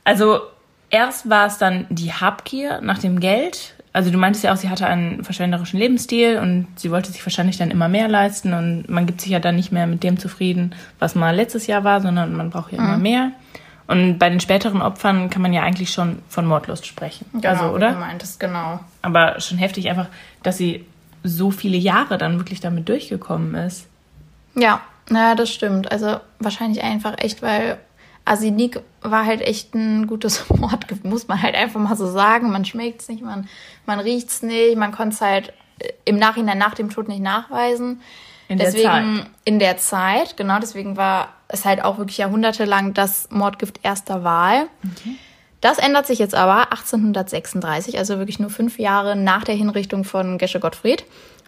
Also 0.04 0.42
erst 0.92 1.28
war 1.28 1.48
es 1.48 1.58
dann 1.58 1.88
die 1.90 2.14
Habgier 2.14 2.82
nach 2.82 3.00
dem 3.00 3.20
Geld, 3.20 3.74
also 3.98 4.12
du 4.12 4.18
meintest 4.20 4.44
ja 4.44 4.54
auch, 4.54 4.58
sie 4.58 4.70
hatte 4.70 4.86
einen 4.86 5.24
verschwenderischen 5.24 5.80
Lebensstil 5.80 6.38
und 6.38 6.68
sie 6.76 6.92
wollte 6.92 7.12
sich 7.12 7.26
wahrscheinlich 7.26 7.58
dann 7.58 7.72
immer 7.72 7.88
mehr 7.88 8.08
leisten 8.08 8.54
und 8.54 8.88
man 8.88 9.08
gibt 9.08 9.22
sich 9.22 9.32
ja 9.32 9.40
dann 9.40 9.56
nicht 9.56 9.72
mehr 9.72 9.88
mit 9.88 10.04
dem 10.04 10.20
zufrieden, 10.20 10.76
was 11.00 11.16
mal 11.16 11.36
letztes 11.36 11.66
Jahr 11.66 11.84
war, 11.84 12.00
sondern 12.00 12.36
man 12.36 12.52
braucht 12.52 12.72
ja 12.72 12.80
mhm. 12.80 12.88
immer 12.88 12.98
mehr. 13.00 13.32
Und 13.88 14.20
bei 14.20 14.30
den 14.30 14.40
späteren 14.40 14.84
Opfern 14.84 15.32
kann 15.32 15.42
man 15.42 15.52
ja 15.52 15.64
eigentlich 15.64 15.90
schon 15.90 16.20
von 16.30 16.46
Mordlust 16.46 16.86
sprechen. 16.86 17.26
Genau, 17.34 17.48
also, 17.48 17.66
oder? 17.70 17.94
Du 17.94 17.98
meintest, 17.98 18.40
genau. 18.40 18.80
Aber 19.02 19.40
schon 19.40 19.58
heftig 19.58 19.90
einfach, 19.90 20.10
dass 20.44 20.58
sie 20.58 20.86
so 21.24 21.50
viele 21.50 21.78
Jahre 21.78 22.20
dann 22.20 22.38
wirklich 22.38 22.60
damit 22.60 22.88
durchgekommen 22.88 23.56
ist. 23.56 23.88
Ja, 24.54 24.82
naja, 25.10 25.34
das 25.34 25.50
stimmt. 25.50 25.92
Also 25.92 26.18
wahrscheinlich 26.38 26.84
einfach 26.84 27.16
echt, 27.18 27.42
weil 27.42 27.80
Arsenik 28.28 28.82
war 29.02 29.26
halt 29.26 29.42
echt 29.42 29.74
ein 29.74 30.08
gutes 30.08 30.50
Wort, 30.50 30.86
muss 31.04 31.28
man 31.28 31.42
halt 31.42 31.56
einfach 31.56 31.80
mal 31.80 31.96
so 31.96 32.08
sagen. 32.08 32.52
Man 32.52 32.66
schmeckt 32.66 33.02
es 33.02 33.10
nicht, 33.10 33.24
man, 33.24 33.48
man 33.86 34.00
riecht 34.00 34.30
es 34.30 34.42
nicht, 34.44 34.78
man 34.78 34.92
konnte 34.92 35.16
es 35.16 35.22
halt 35.22 35.54
äh, 35.80 35.90
im 36.06 36.18
Nachhinein 36.18 36.58
nach 36.58 36.76
dem 36.76 36.90
Tod 36.90 37.08
nicht 37.08 37.22
nachweisen. 37.22 38.02
In 38.50 38.58
deswegen, 38.58 38.84
der 38.84 38.94
Zeit. 38.94 39.32
In 39.44 39.60
der 39.60 39.78
Zeit, 39.78 40.38
genau, 40.38 40.60
deswegen 40.60 40.96
war 40.96 41.34
es 41.48 41.66
halt 41.66 41.84
auch 41.84 41.98
wirklich 41.98 42.18
jahrhundertelang 42.18 42.94
das 42.94 43.30
Mordgift 43.30 43.80
erster 43.84 44.24
Wahl. 44.24 44.68
Okay. 44.84 45.16
Das 45.60 45.80
ändert 45.80 46.06
sich 46.06 46.20
jetzt 46.20 46.36
aber 46.36 46.72
1836, 46.72 47.98
also 47.98 48.20
wirklich 48.20 48.40
nur 48.40 48.50
fünf 48.50 48.78
Jahre 48.78 49.16
nach 49.16 49.44
der 49.44 49.56
Hinrichtung 49.56 50.04
von 50.04 50.38
Gesche 50.38 50.60
Gottfried. 50.60 51.04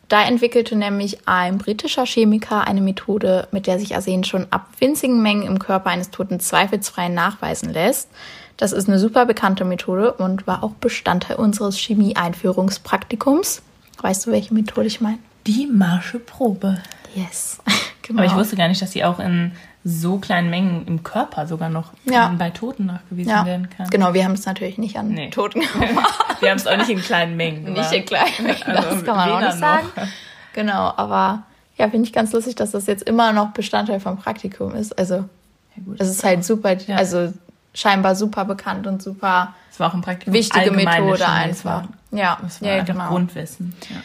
Da 0.09 0.23
entwickelte 0.23 0.75
nämlich 0.75 1.27
ein 1.27 1.59
britischer 1.59 2.05
Chemiker 2.05 2.65
eine 2.65 2.81
Methode, 2.81 3.47
mit 3.51 3.67
der 3.67 3.77
sich 3.77 3.95
Arsen 3.95 4.23
schon 4.23 4.47
ab 4.49 4.67
winzigen 4.79 5.21
Mengen 5.21 5.43
im 5.43 5.59
Körper 5.59 5.91
eines 5.91 6.09
Toten 6.09 6.39
zweifelsfrei 6.39 7.09
nachweisen 7.09 7.71
lässt. 7.71 8.09
Das 8.57 8.71
ist 8.73 8.89
eine 8.89 8.97
super 8.97 9.27
bekannte 9.27 9.65
Methode 9.65 10.11
und 10.13 10.47
war 10.47 10.63
auch 10.63 10.71
Bestandteil 10.71 11.37
unseres 11.37 11.79
Chemie-Einführungspraktikums. 11.79 13.61
Weißt 14.01 14.25
du, 14.25 14.31
welche 14.31 14.53
Methode 14.53 14.87
ich 14.87 14.99
meine? 14.99 15.19
Die 15.45 15.67
Marsche 15.67 16.17
Probe. 16.17 16.81
Yes. 17.13 17.59
genau. 18.01 18.19
Aber 18.23 18.31
ich 18.31 18.35
wusste 18.35 18.55
gar 18.55 18.67
nicht, 18.67 18.81
dass 18.81 18.91
sie 18.91 19.03
auch 19.03 19.19
in 19.19 19.51
so 19.89 20.17
kleinen 20.17 20.49
Mengen 20.49 20.85
im 20.87 21.03
Körper 21.03 21.47
sogar 21.47 21.69
noch 21.69 21.91
ja. 22.05 22.33
bei 22.37 22.49
Toten 22.49 22.85
nachgewiesen 22.85 23.31
ja. 23.31 23.45
werden 23.45 23.69
kann. 23.69 23.89
Genau, 23.89 24.13
wir 24.13 24.23
haben 24.23 24.33
es 24.33 24.45
natürlich 24.45 24.77
nicht 24.77 24.97
an 24.97 25.09
nee. 25.09 25.29
Toten 25.29 25.61
gemacht. 25.79 26.25
wir 26.39 26.49
haben 26.49 26.57
es 26.57 26.67
auch 26.67 26.77
nicht 26.77 26.89
in 26.89 27.01
kleinen 27.01 27.35
Mengen. 27.35 27.73
Nicht 27.73 27.91
in 27.91 28.05
kleinen 28.05 28.43
Mengen, 28.43 28.63
also 28.65 28.89
das 28.89 29.03
kann 29.03 29.17
man 29.17 29.31
auch 29.31 29.41
nicht 29.41 29.59
sagen. 29.59 29.87
Noch. 29.95 30.07
Genau, 30.53 30.93
aber 30.95 31.43
ja, 31.77 31.89
finde 31.89 32.07
ich 32.07 32.13
ganz 32.13 32.31
lustig, 32.33 32.55
dass 32.55 32.71
das 32.71 32.85
jetzt 32.87 33.03
immer 33.03 33.31
noch 33.33 33.51
Bestandteil 33.51 33.99
vom 33.99 34.17
Praktikum 34.17 34.75
ist. 34.75 34.97
Also, 34.97 35.15
ja, 35.15 35.93
es 35.97 36.09
ist 36.09 36.23
halt 36.23 36.43
super, 36.43 36.73
ja. 36.77 36.97
also 36.97 37.33
scheinbar 37.73 38.15
super 38.15 38.45
bekannt 38.45 38.87
und 38.87 39.01
super 39.01 39.53
es 39.71 39.79
war 39.79 39.89
auch 39.89 39.93
im 39.93 40.01
Praktikum 40.01 40.33
wichtige 40.33 40.71
Methode 40.71 41.27
einfach. 41.27 41.83
Ja, 42.11 42.37
das 42.41 42.61
war 42.61 42.69
ja, 42.69 42.83
genau. 42.83 43.07
Grundwissen. 43.07 43.73
Ja. 43.89 43.97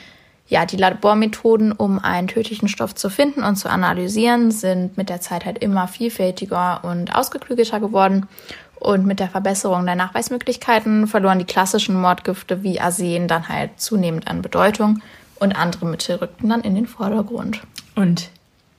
Ja, 0.55 0.67
die 0.67 0.77
Labormethoden, 0.77 1.73
um 1.73 1.99
einen 1.99 2.29
tödlichen 2.29 2.69
Stoff 2.69 2.95
zu 2.95 3.11
finden 3.11 3.43
und 3.43 3.57
zu 3.57 3.69
analysieren, 3.69 4.53
sind 4.53 4.97
mit 4.97 5.09
der 5.09 5.21
Zeit 5.21 5.47
halt 5.47 5.59
immer 5.59 5.89
vielfältiger 5.89 6.85
und 6.85 7.13
ausgeklügelter 7.13 7.81
geworden. 7.81 8.29
Und 8.77 9.05
mit 9.05 9.19
der 9.19 9.29
Verbesserung 9.29 9.85
der 9.85 9.97
Nachweismöglichkeiten 9.97 11.09
verloren 11.09 11.41
die 11.41 11.45
klassischen 11.45 12.01
Mordgifte 12.01 12.63
wie 12.63 12.79
Arsen 12.79 13.27
dann 13.27 13.49
halt 13.49 13.81
zunehmend 13.81 14.29
an 14.29 14.43
Bedeutung 14.43 15.03
und 15.41 15.59
andere 15.59 15.87
Mittel 15.87 16.15
rückten 16.19 16.51
dann 16.51 16.61
in 16.61 16.77
den 16.77 16.87
Vordergrund. 16.87 17.61
Und 17.97 18.31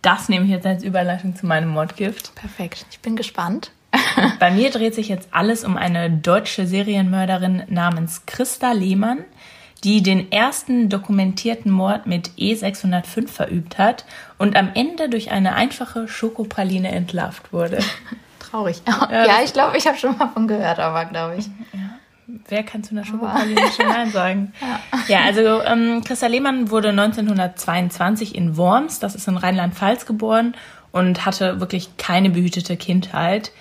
das 0.01 0.29
nehme 0.29 0.45
ich 0.45 0.51
jetzt 0.51 0.65
als 0.65 0.81
Überleitung 0.81 1.35
zu 1.35 1.45
meinem 1.45 1.67
Mordgift. 1.67 2.33
Perfekt. 2.35 2.85
Ich 2.89 3.01
bin 3.01 3.17
gespannt. 3.17 3.71
Bei 4.39 4.49
mir 4.49 4.69
dreht 4.69 4.95
sich 4.95 5.09
jetzt 5.09 5.27
alles 5.31 5.65
um 5.65 5.75
eine 5.75 6.09
deutsche 6.09 6.67
Serienmörderin 6.67 7.63
namens 7.67 8.25
Christa 8.25 8.71
Lehmann, 8.71 9.25
die 9.83 10.01
den 10.01 10.31
ersten 10.31 10.89
dokumentierten 10.89 11.71
Mord 11.71 12.07
mit 12.07 12.31
E605 12.37 13.27
verübt 13.27 13.77
hat 13.77 14.05
und 14.37 14.55
am 14.55 14.71
Ende 14.73 15.09
durch 15.09 15.31
eine 15.31 15.55
einfache 15.55 16.07
Schokopraline 16.07 16.91
entlarvt 16.91 17.53
wurde. 17.53 17.79
Traurig. 18.39 18.81
Ja, 18.87 19.25
ja 19.25 19.37
ich 19.43 19.53
glaube, 19.53 19.77
ich 19.77 19.87
habe 19.87 19.97
schon 19.97 20.17
mal 20.17 20.29
von 20.29 20.47
gehört, 20.47 20.79
aber 20.79 21.05
glaube 21.05 21.35
ich. 21.37 21.45
Ja. 21.73 21.99
Wer 22.47 22.63
kann 22.63 22.83
zu 22.83 22.91
einer 22.91 23.05
Schokopraline 23.05 23.61
schon 23.75 23.87
Nein 23.87 24.11
sagen? 24.11 24.53
Ja, 24.61 25.19
ja 25.19 25.23
also 25.25 25.61
ähm, 25.63 26.03
Christa 26.03 26.27
Lehmann 26.27 26.71
wurde 26.71 26.89
1922 26.89 28.33
in 28.33 28.57
Worms, 28.57 28.99
das 28.99 29.13
ist 29.13 29.27
in 29.27 29.37
Rheinland-Pfalz, 29.37 30.05
geboren 30.05 30.55
und 30.91 31.25
hatte 31.25 31.59
wirklich 31.59 31.97
keine 31.97 32.29
behütete 32.29 32.77
Kindheit. 32.77 33.51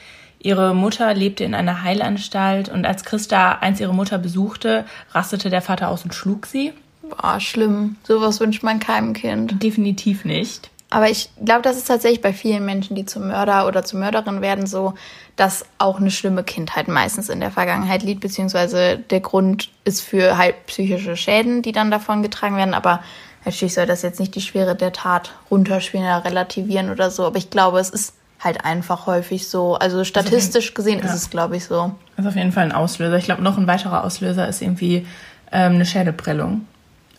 Ihre 0.45 0.75
Mutter 0.75 1.15
lebte 1.15 1.43
in 1.43 1.55
einer 1.55 1.83
Heilanstalt 1.83 2.69
und 2.69 2.85
als 2.85 3.05
Christa 3.05 3.53
einst 3.63 3.81
ihre 3.81 3.95
Mutter 3.95 4.19
besuchte, 4.19 4.85
rastete 5.13 5.49
der 5.49 5.63
Vater 5.63 5.89
aus 5.89 6.05
und 6.05 6.13
schlug 6.13 6.45
sie. 6.45 6.75
Boah, 7.01 7.41
schlimm. 7.41 7.97
Sowas 8.07 8.41
wünscht 8.41 8.63
man 8.63 8.79
keinem 8.79 9.15
Kind. 9.15 9.63
Definitiv 9.63 10.27
nicht. 10.27 10.71
Aber 10.91 11.09
ich 11.09 11.31
glaube, 11.43 11.63
das 11.63 11.79
ist 11.79 11.89
tatsächlich 11.89 12.21
bei 12.21 12.35
vielen 12.35 12.67
Menschen, 12.67 12.95
die 12.95 13.07
zum 13.07 13.29
Mörder 13.29 13.67
oder 13.67 13.85
zur 13.85 14.01
Mörderin 14.01 14.43
werden, 14.43 14.67
so, 14.67 14.93
dass 15.35 15.65
auch 15.79 15.99
eine 15.99 16.11
schlimme 16.11 16.45
Kindheit 16.45 16.89
meistens 16.89 17.31
in 17.31 17.41
der 17.41 17.51
Vergangenheit 17.51 18.03
liegt, 18.03 18.21
beziehungsweise 18.21 18.99
der 18.99 19.21
Grund 19.21 19.71
ist 19.85 20.03
für 20.03 20.37
halt 20.37 20.67
psychische 20.67 21.17
Schäden, 21.17 21.63
die 21.63 21.73
dann 21.73 21.91
davon 21.91 22.23
getragen 22.23 22.59
werden. 22.59 22.75
Aber 22.75 23.03
natürlich 23.47 23.73
soll 23.73 23.87
das 23.87 24.03
jetzt 24.03 24.21
nicht 24.21 24.35
die 24.35 24.43
Schwere 24.43 24.77
der 24.77 24.93
Tat 24.93 25.33
runterspielen 25.51 26.05
oder 26.05 26.27
relativieren 26.27 26.91
oder 26.91 27.11
so. 27.11 27.25
Aber 27.25 27.39
ich 27.39 27.49
glaube, 27.49 27.79
es 27.79 27.89
ist 27.89 28.13
halt 28.41 28.65
einfach 28.65 29.07
häufig 29.07 29.49
so. 29.49 29.75
Also 29.77 30.05
statistisch 30.05 30.75
gesehen 30.75 31.01
ja. 31.01 31.07
ist 31.07 31.15
es, 31.15 31.31
glaube 31.31 31.57
ich, 31.57 31.65
so. 31.65 31.95
Das 32.17 32.27
ist 32.27 32.31
auf 32.31 32.37
jeden 32.37 32.53
Fall 32.53 32.65
ein 32.65 32.73
Auslöser. 32.73 33.17
Ich 33.17 33.25
glaube, 33.25 33.43
noch 33.43 33.59
ein 33.59 33.67
weiterer 33.67 34.05
Auslöser 34.05 34.49
ist 34.49 34.63
irgendwie 34.63 35.07
ähm, 35.53 35.75
eine 35.75 35.87
Schädelprellung. 35.87 36.67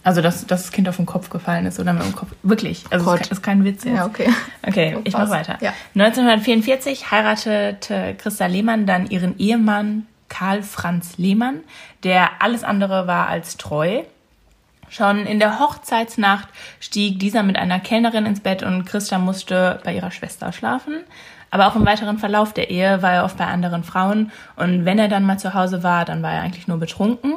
Also, 0.03 0.21
dass, 0.21 0.45
dass 0.45 0.61
das 0.61 0.71
Kind 0.71 0.87
auf 0.87 0.97
den 0.97 1.07
Kopf 1.07 1.31
gefallen 1.31 1.65
ist 1.65 1.79
oder 1.79 1.91
mit 1.91 2.03
dem 2.03 2.15
Kopf. 2.15 2.29
Wirklich. 2.43 2.83
Also, 2.91 3.15
das 3.15 3.31
ist 3.31 3.41
kein 3.41 3.63
Witz 3.63 3.85
jetzt. 3.85 3.95
Ja, 3.95 4.05
okay. 4.05 4.29
Okay, 4.61 4.97
ich 5.03 5.13
mach 5.13 5.31
weiter. 5.31 5.57
Ja. 5.61 5.73
1944 5.95 7.09
heiratete 7.09 8.13
Christa 8.15 8.45
Lehmann 8.45 8.85
dann 8.85 9.07
ihren 9.07 9.37
Ehemann 9.39 10.05
Karl 10.29 10.61
Franz 10.61 11.17
Lehmann, 11.17 11.61
der 12.03 12.41
alles 12.43 12.63
andere 12.63 13.07
war 13.07 13.29
als 13.29 13.57
treu. 13.57 14.03
Schon 14.95 15.25
in 15.25 15.39
der 15.39 15.59
Hochzeitsnacht 15.59 16.47
stieg 16.79 17.19
dieser 17.19 17.43
mit 17.43 17.57
einer 17.57 17.81
Kellnerin 17.81 18.25
ins 18.25 18.39
Bett 18.39 18.63
und 18.63 18.85
Christa 18.85 19.19
musste 19.19 19.81
bei 19.83 19.93
ihrer 19.93 20.09
Schwester 20.09 20.53
schlafen. 20.53 21.01
Aber 21.51 21.67
auch 21.67 21.75
im 21.75 21.85
weiteren 21.85 22.17
Verlauf 22.17 22.53
der 22.53 22.69
Ehe 22.69 23.01
war 23.01 23.11
er 23.11 23.25
oft 23.25 23.37
bei 23.37 23.45
anderen 23.45 23.83
Frauen 23.83 24.31
und 24.55 24.85
wenn 24.85 24.97
er 24.97 25.09
dann 25.09 25.25
mal 25.25 25.37
zu 25.37 25.53
Hause 25.53 25.83
war, 25.83 26.05
dann 26.05 26.23
war 26.23 26.31
er 26.31 26.43
eigentlich 26.43 26.69
nur 26.69 26.77
betrunken. 26.77 27.33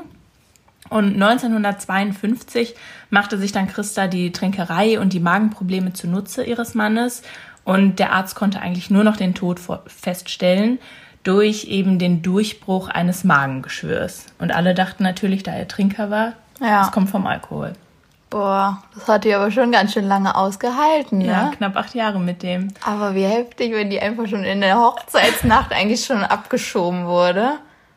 Und 0.88 1.14
1952 1.20 2.76
machte 3.10 3.38
sich 3.38 3.50
dann 3.50 3.66
Christa 3.66 4.06
die 4.06 4.30
Trinkerei 4.30 5.00
und 5.00 5.12
die 5.12 5.18
Magenprobleme 5.18 5.92
zunutze 5.92 6.44
ihres 6.44 6.76
Mannes 6.76 7.22
und 7.64 7.98
der 7.98 8.12
Arzt 8.12 8.36
konnte 8.36 8.60
eigentlich 8.60 8.88
nur 8.88 9.02
noch 9.02 9.16
den 9.16 9.34
Tod 9.34 9.60
feststellen 9.88 10.78
durch 11.24 11.64
eben 11.64 11.98
den 11.98 12.22
Durchbruch 12.22 12.88
eines 12.88 13.24
Magengeschwürs. 13.24 14.26
Und 14.38 14.54
alle 14.54 14.74
dachten 14.74 15.02
natürlich, 15.02 15.42
da 15.42 15.52
er 15.52 15.66
Trinker 15.66 16.08
war, 16.08 16.34
ja. 16.60 16.80
das 16.80 16.92
kommt 16.92 17.10
vom 17.10 17.26
Alkohol. 17.26 17.74
Boah, 18.30 18.82
das 18.94 19.08
hat 19.08 19.24
die 19.24 19.34
aber 19.34 19.50
schon 19.50 19.72
ganz 19.72 19.94
schön 19.94 20.06
lange 20.06 20.34
ausgehalten, 20.34 21.18
ne? 21.18 21.28
Ja, 21.28 21.50
knapp 21.56 21.76
acht 21.76 21.94
Jahre 21.94 22.20
mit 22.20 22.42
dem. 22.42 22.68
Aber 22.84 23.14
wie 23.14 23.24
heftig, 23.24 23.72
wenn 23.72 23.88
die 23.88 24.00
einfach 24.00 24.26
schon 24.26 24.44
in 24.44 24.60
der 24.60 24.78
Hochzeitsnacht 24.78 25.72
eigentlich 25.72 26.04
schon 26.04 26.22
abgeschoben 26.22 27.06
wurde. 27.06 27.52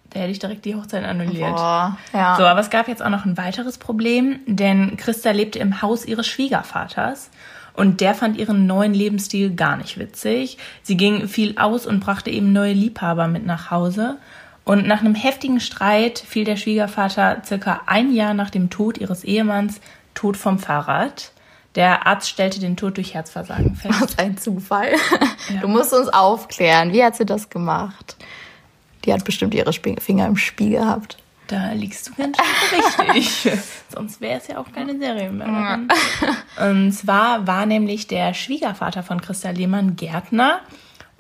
Da 0.10 0.19
hätte 0.19 0.32
ich 0.32 0.39
direkt 0.39 0.65
die 0.65 0.76
Hochzeit 0.76 1.04
annulliert. 1.06 1.56
Boah, 1.56 1.97
ja. 2.13 2.36
So, 2.38 2.45
aber 2.45 2.60
es 2.60 2.69
gab 2.69 2.88
jetzt 2.88 3.04
auch 3.04 3.10
noch 3.10 3.26
ein 3.26 3.38
weiteres 3.38 3.78
Problem, 3.78 4.39
denn 4.45 4.97
Christa 4.97 5.32
lebte 5.32 5.60
im 5.60 5.82
Haus 5.82 6.06
ihres 6.06 6.28
Schwiegervaters. 6.28 7.30
Und 7.74 8.02
der 8.02 8.13
fand 8.13 8.38
ihren 8.38 8.67
neuen 8.67 8.93
Lebensstil 8.93 9.56
gar 9.56 9.78
nicht 9.78 9.97
witzig. 9.97 10.58
Sie 10.84 10.97
ging 10.97 11.28
viel 11.28 11.58
aus 11.58 11.86
und 11.86 12.02
brachte 12.02 12.30
eben 12.30 12.52
neue 12.52 12.74
Liebhaber 12.74 13.28
mit 13.28 13.45
nach 13.45 13.71
Hause. 13.71 14.17
Und 14.63 14.88
nach 14.88 15.00
einem 15.00 15.15
heftigen 15.15 15.60
Streit 15.60 16.19
fiel 16.19 16.43
der 16.43 16.56
Schwiegervater 16.56 17.41
circa 17.45 17.82
ein 17.88 18.13
Jahr 18.13 18.34
nach 18.34 18.50
dem 18.50 18.69
Tod 18.69 18.97
ihres 18.97 19.24
Ehemanns 19.24 19.82
tot 20.13 20.38
vom 20.38 20.60
Fahrrad. 20.60 21.32
Der 21.76 22.06
Arzt 22.06 22.30
stellte 22.30 22.60
den 22.60 22.76
Tod 22.76 22.97
durch 22.97 23.13
Herzversagen 23.13 23.76
fest. 23.76 24.02
Was 24.02 24.17
ein 24.17 24.38
Zufall. 24.38 24.93
Ja. 25.50 25.62
Du 25.62 25.67
musst 25.67 25.93
uns 25.93 26.10
aufklären. 26.10 26.93
Wie 26.93 27.04
hat 27.04 27.15
sie 27.15 27.26
das 27.26 27.50
gemacht? 27.50 28.17
Die 29.06 29.13
hat 29.13 29.24
bestimmt 29.26 29.54
ihre 29.54 29.74
Finger 29.74 30.28
im 30.28 30.38
Spiel 30.38 30.71
gehabt. 30.71 31.17
Da 31.47 31.74
liegst 31.74 32.08
du 32.08 32.13
ganz 32.13 32.38
schön 32.38 33.10
richtig. 33.10 33.52
Sonst 33.93 34.21
wäre 34.21 34.39
es 34.39 34.47
ja 34.47 34.58
auch 34.58 34.71
keine 34.71 34.97
Serie 34.97 35.32
mehr. 35.32 35.47
Ja. 35.47 36.69
Und 36.69 36.93
zwar 36.93 37.45
war 37.45 37.65
nämlich 37.65 38.08
der 38.08 38.34
Schwiegervater 38.34 39.04
von 39.04 39.19
Christa 39.19 39.50
Lehmann 39.50 39.97
Gärtner 39.97 40.62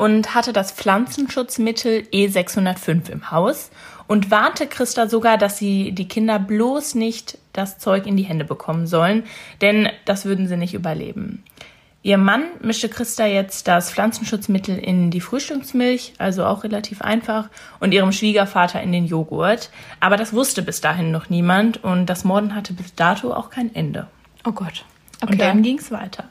und 0.01 0.33
hatte 0.33 0.51
das 0.51 0.71
Pflanzenschutzmittel 0.71 2.07
E605 2.11 3.11
im 3.11 3.29
Haus 3.29 3.69
und 4.07 4.31
warnte 4.31 4.65
Christa 4.65 5.07
sogar, 5.07 5.37
dass 5.37 5.59
sie 5.59 5.91
die 5.91 6.07
Kinder 6.07 6.39
bloß 6.39 6.95
nicht 6.95 7.37
das 7.53 7.77
Zeug 7.77 8.07
in 8.07 8.17
die 8.17 8.23
Hände 8.23 8.43
bekommen 8.43 8.87
sollen, 8.87 9.25
denn 9.61 9.89
das 10.05 10.25
würden 10.25 10.47
sie 10.47 10.57
nicht 10.57 10.73
überleben. 10.73 11.43
Ihr 12.01 12.17
Mann 12.17 12.45
mischte 12.61 12.89
Christa 12.89 13.27
jetzt 13.27 13.67
das 13.67 13.91
Pflanzenschutzmittel 13.91 14.75
in 14.75 15.11
die 15.11 15.21
Frühstücksmilch, 15.21 16.13
also 16.17 16.45
auch 16.45 16.63
relativ 16.63 17.03
einfach, 17.03 17.49
und 17.79 17.93
ihrem 17.93 18.11
Schwiegervater 18.11 18.81
in 18.81 18.91
den 18.91 19.05
Joghurt. 19.05 19.69
Aber 19.99 20.17
das 20.17 20.33
wusste 20.33 20.63
bis 20.63 20.81
dahin 20.81 21.11
noch 21.11 21.29
niemand 21.29 21.83
und 21.83 22.07
das 22.07 22.23
Morden 22.23 22.55
hatte 22.55 22.73
bis 22.73 22.95
dato 22.95 23.31
auch 23.31 23.51
kein 23.51 23.75
Ende. 23.75 24.07
Oh 24.47 24.51
Gott. 24.51 24.83
Okay. 25.21 25.33
Und 25.33 25.41
dann 25.41 25.61
ging 25.61 25.77
es 25.77 25.91
weiter. 25.91 26.23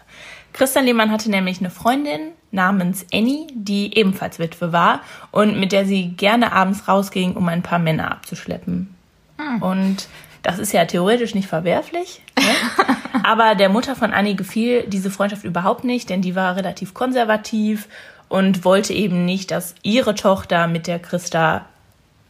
Christian 0.52 0.86
Lehmann 0.86 1.12
hatte 1.12 1.30
nämlich 1.30 1.60
eine 1.60 1.70
Freundin 1.70 2.32
namens 2.52 3.06
Annie, 3.12 3.46
die 3.52 3.96
ebenfalls 3.96 4.38
Witwe 4.38 4.72
war 4.72 5.00
und 5.30 5.58
mit 5.58 5.72
der 5.72 5.86
sie 5.86 6.08
gerne 6.08 6.52
abends 6.52 6.88
rausging, 6.88 7.34
um 7.34 7.48
ein 7.48 7.62
paar 7.62 7.78
Männer 7.78 8.10
abzuschleppen. 8.10 8.94
Hm. 9.38 9.62
Und 9.62 10.08
das 10.42 10.58
ist 10.58 10.72
ja 10.72 10.84
theoretisch 10.84 11.34
nicht 11.34 11.48
verwerflich. 11.48 12.22
Ne? 12.38 12.44
Aber 13.24 13.54
der 13.54 13.68
Mutter 13.68 13.94
von 13.94 14.12
Annie 14.12 14.34
gefiel 14.34 14.84
diese 14.86 15.10
Freundschaft 15.10 15.44
überhaupt 15.44 15.84
nicht, 15.84 16.08
denn 16.10 16.22
die 16.22 16.34
war 16.34 16.56
relativ 16.56 16.94
konservativ 16.94 17.88
und 18.28 18.64
wollte 18.64 18.94
eben 18.94 19.24
nicht, 19.24 19.50
dass 19.50 19.74
ihre 19.82 20.14
Tochter 20.14 20.66
mit 20.66 20.86
der 20.86 20.98
Christa 20.98 21.66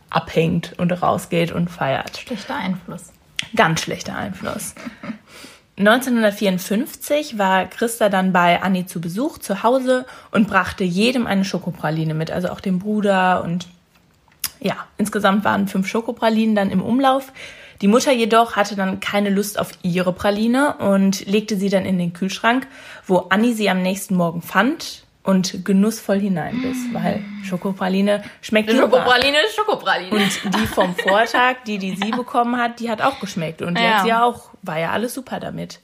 abhängt 0.08 0.74
und 0.78 0.90
rausgeht 0.90 1.52
und 1.52 1.70
feiert. 1.70 2.18
Schlechter 2.18 2.56
Einfluss. 2.56 3.12
Ganz 3.54 3.82
schlechter 3.82 4.16
Einfluss. 4.16 4.74
1954 5.80 7.38
war 7.38 7.66
Christa 7.66 8.08
dann 8.08 8.32
bei 8.32 8.62
Annie 8.62 8.86
zu 8.86 9.00
Besuch 9.00 9.38
zu 9.38 9.62
Hause 9.62 10.04
und 10.30 10.48
brachte 10.48 10.84
jedem 10.84 11.26
eine 11.26 11.44
Schokopraline 11.44 12.14
mit, 12.14 12.30
also 12.30 12.48
auch 12.50 12.60
dem 12.60 12.78
Bruder 12.78 13.42
und 13.44 13.66
ja, 14.60 14.76
insgesamt 14.98 15.42
waren 15.44 15.68
fünf 15.68 15.88
Schokopralinen 15.88 16.54
dann 16.54 16.70
im 16.70 16.82
Umlauf. 16.82 17.32
Die 17.80 17.88
Mutter 17.88 18.12
jedoch 18.12 18.56
hatte 18.56 18.76
dann 18.76 19.00
keine 19.00 19.30
Lust 19.30 19.58
auf 19.58 19.70
ihre 19.82 20.12
Praline 20.12 20.76
und 20.76 21.24
legte 21.26 21.56
sie 21.56 21.70
dann 21.70 21.86
in 21.86 21.98
den 21.98 22.12
Kühlschrank, 22.12 22.66
wo 23.06 23.26
Annie 23.30 23.54
sie 23.54 23.70
am 23.70 23.80
nächsten 23.80 24.16
Morgen 24.16 24.42
fand 24.42 25.04
und 25.22 25.64
genussvoll 25.64 26.18
hineinbiss, 26.18 26.78
weil 26.92 27.22
Schokopraline 27.44 28.22
schmeckt 28.40 28.70
Schokopraline 28.70 29.36
ist 29.46 29.54
Schokopraline. 29.54 30.10
Und 30.10 30.54
die 30.54 30.66
vom 30.66 30.94
Vortag, 30.94 31.56
die 31.66 31.78
die 31.78 31.94
sie 31.94 32.10
bekommen 32.10 32.56
hat, 32.56 32.80
die 32.80 32.90
hat 32.90 33.02
auch 33.02 33.20
geschmeckt 33.20 33.60
und 33.62 33.78
die 33.78 33.82
ja. 33.82 33.98
hat 33.98 34.04
sie 34.06 34.12
auch, 34.14 34.50
war 34.62 34.78
ja 34.78 34.90
alles 34.92 35.14
super 35.14 35.38
damit. 35.40 35.80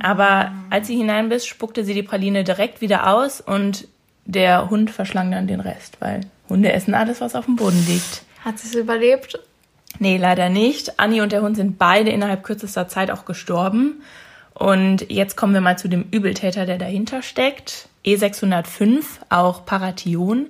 Aber 0.00 0.52
als 0.70 0.88
sie 0.88 0.96
hineinbiss, 0.96 1.46
spuckte 1.46 1.84
sie 1.84 1.94
die 1.94 2.02
Praline 2.02 2.42
direkt 2.42 2.80
wieder 2.80 3.14
aus 3.14 3.40
und 3.40 3.86
der 4.24 4.70
Hund 4.70 4.90
verschlang 4.90 5.30
dann 5.30 5.46
den 5.46 5.60
Rest, 5.60 5.98
weil 6.00 6.22
Hunde 6.48 6.72
essen 6.72 6.94
alles, 6.94 7.20
was 7.20 7.34
auf 7.34 7.44
dem 7.44 7.56
Boden 7.56 7.84
liegt. 7.86 8.22
Hat 8.44 8.58
sie 8.58 8.68
es 8.68 8.74
überlebt? 8.74 9.38
Nee, 9.98 10.16
leider 10.16 10.48
nicht. 10.48 10.98
Anni 10.98 11.20
und 11.20 11.32
der 11.32 11.42
Hund 11.42 11.56
sind 11.56 11.78
beide 11.78 12.10
innerhalb 12.10 12.42
kürzester 12.42 12.88
Zeit 12.88 13.10
auch 13.10 13.24
gestorben. 13.24 14.02
Und 14.52 15.10
jetzt 15.10 15.36
kommen 15.36 15.54
wir 15.54 15.60
mal 15.60 15.78
zu 15.78 15.88
dem 15.88 16.06
Übeltäter, 16.10 16.66
der 16.66 16.78
dahinter 16.78 17.22
steckt. 17.22 17.88
E605, 18.04 19.04
auch 19.28 19.64
Paration, 19.64 20.48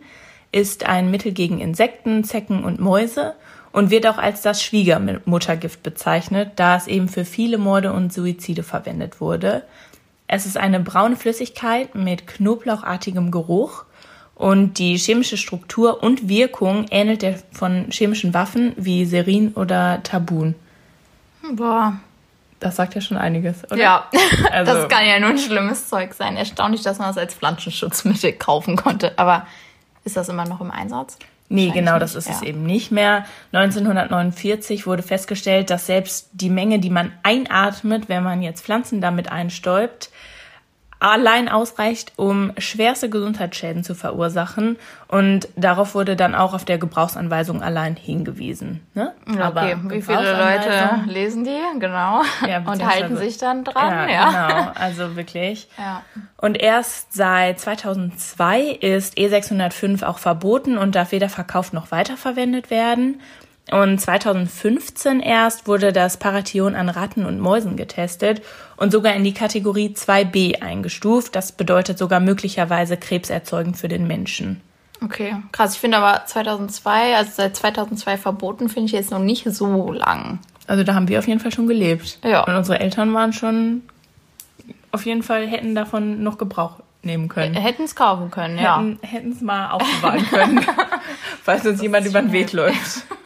ist 0.53 0.87
ein 0.87 1.11
Mittel 1.11 1.33
gegen 1.33 1.61
Insekten, 1.61 2.25
Zecken 2.25 2.64
und 2.64 2.81
Mäuse 2.81 3.35
und 3.73 3.90
wird 3.90 4.07
auch 4.07 4.19
als 4.19 4.43
das 4.43 4.62
Schwiegermuttergift 4.62 5.83
bezeichnet, 5.83 6.53
da 6.57 6.77
es 6.77 6.87
eben 6.87 7.09
für 7.09 7.25
viele 7.25 7.59
Morde 7.59 7.93
und 7.93 8.12
Suizide 8.12 8.62
verwendet 8.62 9.21
wurde. 9.21 9.64
Es 10.29 10.47
ist 10.47 10.57
eine 10.57 10.81
braune 10.81 11.17
Flüssigkeit 11.17 11.95
mit 11.95 12.27
knoblauchartigem 12.27 13.31
Geruch 13.31 13.85
und 14.37 14.79
die 14.79 14.97
chemische 14.97 15.37
Struktur 15.37 16.03
und 16.03 16.29
Wirkung 16.29 16.87
ähnelt 16.90 17.23
der 17.23 17.38
von 17.53 17.87
chemischen 17.90 18.33
Waffen 18.33 18.73
wie 18.77 19.05
Serin 19.05 19.53
oder 19.55 20.03
Tabun. 20.03 20.55
Boah. 21.53 21.99
Das 22.61 22.77
sagt 22.77 22.95
ja 22.95 23.01
schon 23.01 23.17
einiges, 23.17 23.64
oder? 23.64 23.77
Ja, 23.77 24.11
also, 24.51 24.73
das 24.73 24.88
kann 24.88 25.07
ja 25.07 25.19
nur 25.19 25.31
ein 25.31 25.38
schlimmes 25.38 25.88
Zeug 25.88 26.14
sein. 26.14 26.37
Erstaunlich, 26.37 26.83
dass 26.83 26.99
man 26.99 27.09
das 27.09 27.19
als 27.19 27.35
Pflanzenschutzmittel 27.35 28.33
kaufen 28.33 28.77
konnte. 28.77 29.19
Aber 29.19 29.47
ist 30.05 30.17
das 30.17 30.29
immer 30.29 30.47
noch 30.47 30.61
im 30.61 30.71
Einsatz? 30.71 31.19
Nee, 31.49 31.71
genau, 31.71 31.99
das 31.99 32.14
ist 32.14 32.29
ja. 32.29 32.35
es 32.35 32.43
eben 32.43 32.64
nicht 32.64 32.90
mehr. 32.90 33.27
1949 33.53 34.87
wurde 34.87 35.03
festgestellt, 35.03 35.69
dass 35.71 35.87
selbst 35.87 36.31
die 36.33 36.49
Menge, 36.49 36.79
die 36.79 36.90
man 36.90 37.12
einatmet, 37.23 38.09
wenn 38.09 38.23
man 38.23 38.43
jetzt 38.43 38.64
Pflanzen 38.64 39.01
damit 39.01 39.31
einstäubt, 39.31 40.11
allein 41.00 41.48
ausreicht, 41.48 42.12
um 42.16 42.52
schwerste 42.59 43.11
Gesundheitsschäden 43.11 43.85
zu 43.85 43.94
verursachen. 43.94 44.76
Und 45.09 45.48
darauf 45.57 45.94
wurde 45.94 46.16
dann 46.16 46.35
auch 46.35 46.54
auf 46.54 46.64
der 46.64 46.78
Gebrauchsanweisung 46.78 47.62
allein 47.62 47.96
hingewiesen. 47.96 48.80
Ne? 48.94 49.12
okay, 49.28 49.76
wie 49.85 50.02
viele 50.02 50.33
Leute 50.33 51.04
lesen 51.07 51.44
die? 51.44 51.61
Genau. 51.78 52.22
Ja, 52.48 52.59
und 52.59 52.85
halten 52.85 53.16
sich 53.16 53.38
dann 53.38 53.64
dran. 53.64 54.09
Ja, 54.09 54.09
ja, 54.09 54.48
genau. 54.48 54.72
Also 54.74 55.16
wirklich. 55.16 55.68
Ja. 55.78 56.02
Und 56.37 56.61
erst 56.61 57.12
seit 57.12 57.61
2002 57.61 58.62
ist 58.80 59.16
E605 59.16 60.04
auch 60.04 60.18
verboten 60.18 60.78
und 60.78 60.94
darf 60.94 61.12
weder 61.12 61.28
verkauft 61.28 61.72
noch 61.72 61.90
weiterverwendet 61.90 62.70
werden. 62.70 63.20
Und 63.70 63.98
2015 63.98 65.20
erst 65.20 65.66
wurde 65.66 65.92
das 65.92 66.18
Paration 66.18 66.74
an 66.74 66.90
Ratten 66.90 67.24
und 67.24 67.40
Mäusen 67.40 67.77
getestet 67.77 68.42
und 68.77 68.92
sogar 68.92 69.14
in 69.14 69.24
die 69.24 69.33
Kategorie 69.33 69.94
2b 69.96 70.61
eingestuft. 70.61 71.35
Das 71.35 71.53
bedeutet 71.53 71.98
sogar 71.98 72.20
möglicherweise 72.20 72.96
krebserzeugend 72.96 73.79
für 73.79 73.88
den 73.88 74.07
Menschen. 74.07 74.61
Okay, 75.03 75.37
krass. 75.53 75.74
Ich 75.74 75.81
finde 75.81 75.98
aber 75.98 76.27
2002, 76.27 77.16
also 77.16 77.31
seit 77.35 77.57
2002 77.57 78.18
verboten, 78.18 78.68
finde 78.68 78.87
ich 78.87 78.92
jetzt 78.92 79.11
noch 79.11 79.18
nicht 79.18 79.44
so 79.50 79.92
lang. 79.92 80.40
Also 80.66 80.85
da 80.85 80.94
haben 80.94 81.09
wir 81.09 81.18
auf 81.18 81.27
jeden 81.27 81.40
Fall 81.40 81.53
schon 81.53 81.66
gelebt. 81.66 82.18
Ja. 82.22 82.44
Und 82.44 82.55
unsere 82.55 82.81
Eltern 82.81 83.12
waren 83.14 83.33
schon 83.33 83.83
auf 84.92 85.05
jeden 85.07 85.22
Fall, 85.22 85.46
hätten 85.46 85.74
davon 85.74 86.22
noch 86.22 86.38
Gebrauch 86.38 86.81
nehmen 87.03 87.29
können. 87.29 87.55
Hätten 87.55 87.83
es 87.83 87.94
kaufen 87.96 88.31
können, 88.31 88.59
ja. 88.59 88.83
Hätten 89.03 89.33
es 89.33 89.40
mal 89.40 89.70
aufbewahren 89.70 90.24
können, 90.27 90.61
falls 91.42 91.66
uns 91.66 91.83
jemand 91.83 92.07
über 92.07 92.22
den 92.22 92.33
Weg 92.33 92.53
läuft. 92.53 93.05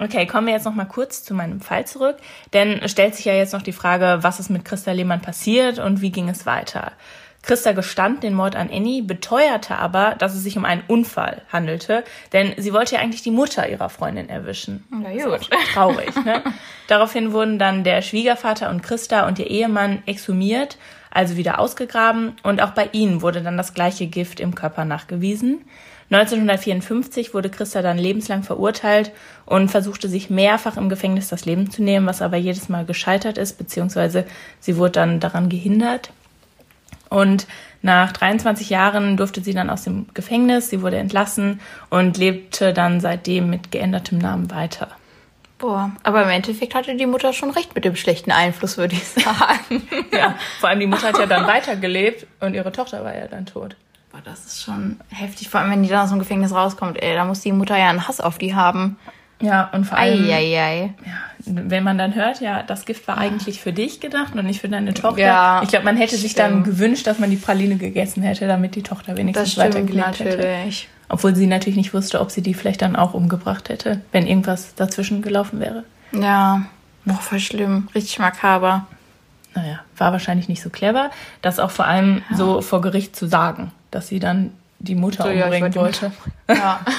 Okay, 0.00 0.26
kommen 0.26 0.46
wir 0.46 0.54
jetzt 0.54 0.64
noch 0.64 0.74
mal 0.74 0.86
kurz 0.86 1.22
zu 1.22 1.34
meinem 1.34 1.60
Fall 1.60 1.86
zurück, 1.86 2.16
denn 2.54 2.80
es 2.82 2.90
stellt 2.90 3.14
sich 3.14 3.26
ja 3.26 3.34
jetzt 3.34 3.52
noch 3.52 3.60
die 3.60 3.72
Frage, 3.72 4.18
was 4.22 4.40
ist 4.40 4.48
mit 4.48 4.64
Christa 4.64 4.92
Lehmann 4.92 5.20
passiert 5.20 5.78
und 5.78 6.00
wie 6.00 6.10
ging 6.10 6.30
es 6.30 6.46
weiter. 6.46 6.92
Christa 7.42 7.72
gestand 7.72 8.22
den 8.22 8.34
Mord 8.34 8.54
an 8.54 8.70
Annie, 8.70 9.02
beteuerte 9.02 9.76
aber, 9.76 10.14
dass 10.18 10.34
es 10.34 10.42
sich 10.42 10.58
um 10.58 10.64
einen 10.64 10.82
Unfall 10.88 11.42
handelte, 11.50 12.04
denn 12.32 12.54
sie 12.58 12.72
wollte 12.72 12.96
ja 12.96 13.00
eigentlich 13.00 13.22
die 13.22 13.30
Mutter 13.30 13.68
ihrer 13.68 13.88
Freundin 13.88 14.28
erwischen. 14.28 14.86
Ja, 15.14 15.26
gut. 15.26 15.48
Traurig, 15.72 16.14
ne? 16.24 16.42
Daraufhin 16.86 17.32
wurden 17.32 17.58
dann 17.58 17.84
der 17.84 18.02
Schwiegervater 18.02 18.68
und 18.70 18.82
Christa 18.82 19.26
und 19.26 19.38
ihr 19.38 19.48
Ehemann 19.48 20.02
exhumiert, 20.06 20.76
also 21.10 21.36
wieder 21.36 21.58
ausgegraben, 21.58 22.36
und 22.42 22.62
auch 22.62 22.70
bei 22.70 22.88
ihnen 22.92 23.22
wurde 23.22 23.42
dann 23.42 23.56
das 23.56 23.74
gleiche 23.74 24.06
Gift 24.06 24.38
im 24.38 24.54
Körper 24.54 24.84
nachgewiesen. 24.84 25.64
1954 26.10 27.34
wurde 27.34 27.50
Christa 27.50 27.82
dann 27.82 27.96
lebenslang 27.96 28.42
verurteilt 28.42 29.12
und 29.46 29.70
versuchte 29.70 30.08
sich 30.08 30.28
mehrfach 30.28 30.76
im 30.76 30.88
Gefängnis 30.88 31.28
das 31.28 31.44
Leben 31.44 31.70
zu 31.70 31.82
nehmen, 31.82 32.06
was 32.06 32.20
aber 32.20 32.36
jedes 32.36 32.68
Mal 32.68 32.84
gescheitert 32.84 33.38
ist, 33.38 33.58
beziehungsweise 33.58 34.24
sie 34.58 34.76
wurde 34.76 34.92
dann 34.92 35.20
daran 35.20 35.48
gehindert. 35.48 36.10
Und 37.08 37.46
nach 37.82 38.12
23 38.12 38.70
Jahren 38.70 39.16
durfte 39.16 39.40
sie 39.40 39.54
dann 39.54 39.70
aus 39.70 39.84
dem 39.84 40.06
Gefängnis, 40.12 40.68
sie 40.68 40.82
wurde 40.82 40.96
entlassen 40.96 41.60
und 41.90 42.18
lebte 42.18 42.72
dann 42.72 43.00
seitdem 43.00 43.48
mit 43.48 43.70
geändertem 43.70 44.18
Namen 44.18 44.50
weiter. 44.50 44.88
Boah, 45.58 45.92
aber 46.02 46.22
im 46.22 46.30
Endeffekt 46.30 46.74
hatte 46.74 46.96
die 46.96 47.06
Mutter 47.06 47.32
schon 47.32 47.50
recht 47.50 47.74
mit 47.74 47.84
dem 47.84 47.94
schlechten 47.94 48.32
Einfluss, 48.32 48.78
würde 48.78 48.94
ich 48.94 49.06
sagen. 49.06 49.86
ja, 50.12 50.34
vor 50.58 50.70
allem 50.70 50.80
die 50.80 50.86
Mutter 50.86 51.08
hat 51.08 51.18
ja 51.18 51.26
dann 51.26 51.46
weitergelebt 51.46 52.26
und 52.40 52.54
ihre 52.54 52.72
Tochter 52.72 53.04
war 53.04 53.14
ja 53.14 53.28
dann 53.28 53.46
tot. 53.46 53.76
Boah, 54.12 54.20
das 54.24 54.44
ist 54.46 54.62
schon 54.62 54.98
heftig, 55.10 55.48
vor 55.48 55.60
allem 55.60 55.70
wenn 55.70 55.82
die 55.82 55.88
dann 55.88 56.00
aus 56.00 56.10
dem 56.10 56.18
Gefängnis 56.18 56.52
rauskommt, 56.52 57.00
ey, 57.02 57.14
da 57.14 57.24
muss 57.24 57.40
die 57.40 57.52
Mutter 57.52 57.78
ja 57.78 57.90
einen 57.90 58.08
Hass 58.08 58.20
auf 58.20 58.38
die 58.38 58.54
haben. 58.54 58.96
Ja, 59.42 59.70
und 59.72 59.84
vor 59.86 59.96
allem, 59.96 60.24
Eieiei. 60.24 60.92
ja, 61.06 61.12
wenn 61.46 61.82
man 61.82 61.96
dann 61.96 62.14
hört, 62.14 62.40
ja, 62.42 62.62
das 62.62 62.84
Gift 62.84 63.08
war 63.08 63.16
eigentlich 63.16 63.60
für 63.60 63.72
dich 63.72 64.00
gedacht 64.00 64.34
und 64.34 64.44
nicht 64.44 64.60
für 64.60 64.68
deine 64.68 64.92
Tochter. 64.92 65.18
Ja, 65.22 65.60
ich 65.62 65.70
glaube, 65.70 65.86
man 65.86 65.96
hätte 65.96 66.16
sich 66.18 66.34
dann 66.34 66.50
stimmt. 66.50 66.64
gewünscht, 66.64 67.06
dass 67.06 67.18
man 67.18 67.30
die 67.30 67.36
Praline 67.36 67.76
gegessen 67.76 68.22
hätte, 68.22 68.46
damit 68.46 68.74
die 68.74 68.82
Tochter 68.82 69.16
wenigstens 69.16 69.54
Das 69.54 69.70
stimmt 69.70 69.74
weitergelebt 69.88 70.18
hätte. 70.20 70.36
natürlich. 70.36 70.88
Obwohl 71.08 71.34
sie 71.34 71.46
natürlich 71.46 71.76
nicht 71.78 71.94
wusste, 71.94 72.20
ob 72.20 72.30
sie 72.30 72.42
die 72.42 72.52
vielleicht 72.52 72.82
dann 72.82 72.96
auch 72.96 73.14
umgebracht 73.14 73.68
hätte, 73.70 74.02
wenn 74.12 74.26
irgendwas 74.26 74.74
dazwischen 74.74 75.22
gelaufen 75.22 75.58
wäre. 75.58 75.84
Ja, 76.12 76.62
boah, 77.06 77.14
voll 77.14 77.40
schlimm. 77.40 77.88
Richtig 77.94 78.18
makaber. 78.18 78.86
Naja, 79.54 79.80
war 79.96 80.12
wahrscheinlich 80.12 80.48
nicht 80.48 80.62
so 80.62 80.68
clever, 80.70 81.10
das 81.42 81.58
auch 81.58 81.70
vor 81.70 81.86
allem 81.86 82.22
so 82.34 82.60
vor 82.60 82.80
Gericht 82.82 83.16
zu 83.16 83.26
sagen, 83.26 83.72
dass 83.90 84.08
sie 84.08 84.18
dann 84.18 84.52
die 84.78 84.94
Mutter 84.94 85.24
So, 85.24 85.30
ja, 85.30 85.44
umbringen 85.44 85.74
wollte 85.74 86.12
die 86.46 86.54
wollte. 86.54 86.60
Ja. 86.60 86.80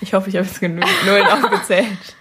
Ich 0.00 0.14
hoffe, 0.14 0.30
ich 0.30 0.36
habe 0.36 0.46
jetzt 0.46 0.60
genug 0.60 0.84
Nullen 1.06 1.26
aufgezählt. 1.26 2.16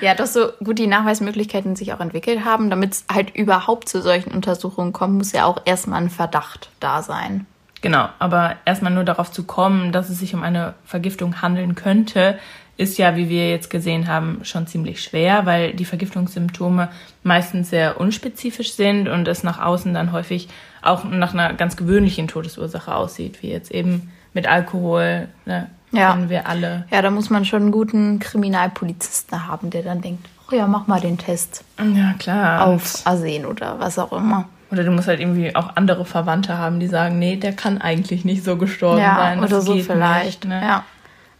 Ja, 0.00 0.14
dass 0.14 0.32
so 0.32 0.48
gut 0.64 0.78
die 0.78 0.86
Nachweismöglichkeiten 0.86 1.76
sich 1.76 1.92
auch 1.92 2.00
entwickelt 2.00 2.42
haben, 2.44 2.70
damit 2.70 2.92
es 2.92 3.04
halt 3.12 3.34
überhaupt 3.34 3.88
zu 3.88 4.00
solchen 4.02 4.32
Untersuchungen 4.32 4.92
kommt, 4.92 5.14
muss 5.14 5.32
ja 5.32 5.46
auch 5.46 5.62
erstmal 5.64 6.02
ein 6.02 6.10
Verdacht 6.10 6.70
da 6.80 7.02
sein. 7.02 7.46
Genau, 7.80 8.08
aber 8.18 8.56
erstmal 8.64 8.92
nur 8.92 9.04
darauf 9.04 9.32
zu 9.32 9.44
kommen, 9.44 9.92
dass 9.92 10.08
es 10.08 10.20
sich 10.20 10.34
um 10.34 10.42
eine 10.42 10.74
Vergiftung 10.84 11.42
handeln 11.42 11.74
könnte, 11.74 12.38
ist 12.82 12.98
ja, 12.98 13.16
wie 13.16 13.28
wir 13.28 13.48
jetzt 13.50 13.70
gesehen 13.70 14.08
haben, 14.08 14.40
schon 14.42 14.66
ziemlich 14.66 15.02
schwer, 15.02 15.46
weil 15.46 15.72
die 15.72 15.84
Vergiftungssymptome 15.84 16.88
meistens 17.22 17.70
sehr 17.70 18.00
unspezifisch 18.00 18.72
sind 18.74 19.08
und 19.08 19.28
es 19.28 19.42
nach 19.42 19.60
außen 19.60 19.94
dann 19.94 20.12
häufig 20.12 20.48
auch 20.82 21.04
nach 21.04 21.32
einer 21.32 21.52
ganz 21.54 21.76
gewöhnlichen 21.76 22.28
Todesursache 22.28 22.94
aussieht, 22.94 23.42
wie 23.42 23.50
jetzt 23.50 23.70
eben 23.70 24.10
mit 24.34 24.48
Alkohol, 24.48 25.28
ne, 25.46 25.68
Ja. 25.92 26.12
kennen 26.12 26.28
wir 26.28 26.48
alle. 26.48 26.86
Ja, 26.90 27.02
da 27.02 27.10
muss 27.10 27.30
man 27.30 27.44
schon 27.44 27.62
einen 27.62 27.70
guten 27.72 28.18
Kriminalpolizisten 28.18 29.46
haben, 29.46 29.70
der 29.70 29.82
dann 29.82 30.00
denkt, 30.00 30.26
oh 30.50 30.54
ja, 30.54 30.66
mach 30.66 30.86
mal 30.86 31.00
den 31.00 31.18
Test 31.18 31.64
Ja, 31.78 32.14
klar. 32.18 32.66
auf 32.66 33.02
Arsen 33.06 33.46
oder 33.46 33.78
was 33.78 33.98
auch 33.98 34.12
immer. 34.12 34.48
Oder 34.70 34.84
du 34.84 34.90
musst 34.90 35.06
halt 35.06 35.20
irgendwie 35.20 35.54
auch 35.54 35.76
andere 35.76 36.06
Verwandte 36.06 36.56
haben, 36.56 36.80
die 36.80 36.86
sagen, 36.86 37.18
nee, 37.18 37.36
der 37.36 37.52
kann 37.52 37.78
eigentlich 37.80 38.24
nicht 38.24 38.42
so 38.42 38.56
gestorben 38.56 39.00
Ja, 39.02 39.16
sein. 39.16 39.38
oder 39.44 39.60
so 39.60 39.74
geht 39.74 39.84
vielleicht. 39.84 40.24
Nicht, 40.24 40.44
ne? 40.46 40.62
Ja. 40.62 40.84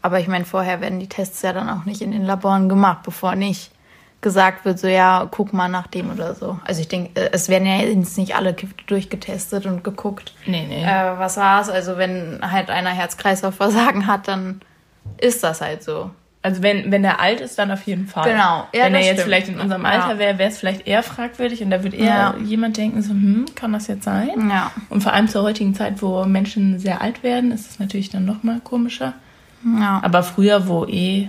Aber 0.03 0.19
ich 0.21 0.29
meine, 0.29 0.45
vorher 0.45 0.81
werden 0.81 0.99
die 1.01 1.09
Tests 1.09 1.43
ja 1.43 1.53
dann 1.53 1.69
auch 1.71 1.85
nicht 1.85 2.03
in 2.03 2.11
den 2.13 2.25
Laboren 2.25 2.69
gemacht, 2.69 2.99
bevor 3.05 3.37
nicht 3.37 3.71
gesagt 4.21 4.65
wird, 4.65 4.79
so 4.79 4.87
ja, 4.87 5.27
guck 5.31 5.53
mal 5.53 5.69
nach 5.69 5.89
dem 5.89 6.11
oder 6.11 6.35
so. 6.37 6.59
Also 6.65 6.81
ich 6.81 6.87
denke, 6.89 7.21
äh, 7.21 7.31
es 7.33 7.49
werden 7.49 7.67
ja 7.67 7.77
jetzt 7.79 8.17
nicht 8.19 8.37
alle 8.37 8.53
Gifte 8.55 8.85
durchgetestet 8.87 9.67
und 9.67 9.83
geguckt, 9.83 10.33
Nee, 10.47 10.65
nee. 10.69 10.85
äh, 10.85 11.19
was 11.19 11.37
war's. 11.37 11.69
Also 11.69 11.99
wenn 11.99 12.39
halt 12.43 12.71
einer 12.71 12.91
Herz-Kreislauf-Versagen 12.91 14.07
hat, 14.07 14.29
dann 14.29 14.61
ist 15.19 15.43
das 15.43 15.61
halt 15.61 15.83
so. 15.83 16.11
Also 16.45 16.63
wenn, 16.63 16.91
wenn 16.91 17.05
er 17.05 17.21
alt 17.21 17.41
ist, 17.41 17.57
dann 17.59 17.71
auf 17.71 17.83
jeden 17.85 18.07
Fall. 18.09 18.31
Genau. 18.31 18.67
Ja, 18.75 18.85
wenn 18.87 18.95
er 18.95 19.01
jetzt 19.01 19.11
stimmt. 19.13 19.21
vielleicht 19.23 19.49
in 19.49 19.61
unserem 19.61 19.87
Alter 19.87 20.19
wäre, 20.19 20.39
wäre 20.39 20.51
es 20.51 20.59
vielleicht 20.59 20.87
eher 20.89 21.03
fragwürdig 21.05 21.63
und 21.63 21.71
da 21.71 21.83
würde 21.85 21.97
eher 21.97 22.07
Ja. 22.07 22.35
jemand 22.45 22.77
denken, 22.77 23.01
so, 23.03 23.11
hm, 23.11 23.47
kann 23.55 23.73
das 23.73 23.87
jetzt 23.87 24.05
sein? 24.05 24.51
Ja. 24.51 24.73
Und 24.89 25.03
vor 25.03 25.13
allem 25.13 25.29
zur 25.29 25.43
heutigen 25.43 25.75
Zeit, 25.75 26.03
wo 26.03 26.25
Menschen 26.25 26.81
sehr 26.81 27.01
alt 27.01 27.23
werden, 27.23 27.53
ist 27.53 27.71
es 27.71 27.79
natürlich 27.79 28.11
dann 28.11 28.25
noch 28.25 28.43
mal 28.43 28.59
komischer. 28.61 29.15
Ja. 29.65 30.01
Aber 30.03 30.23
früher, 30.23 30.69
wo 30.69 30.85
eh 30.87 31.29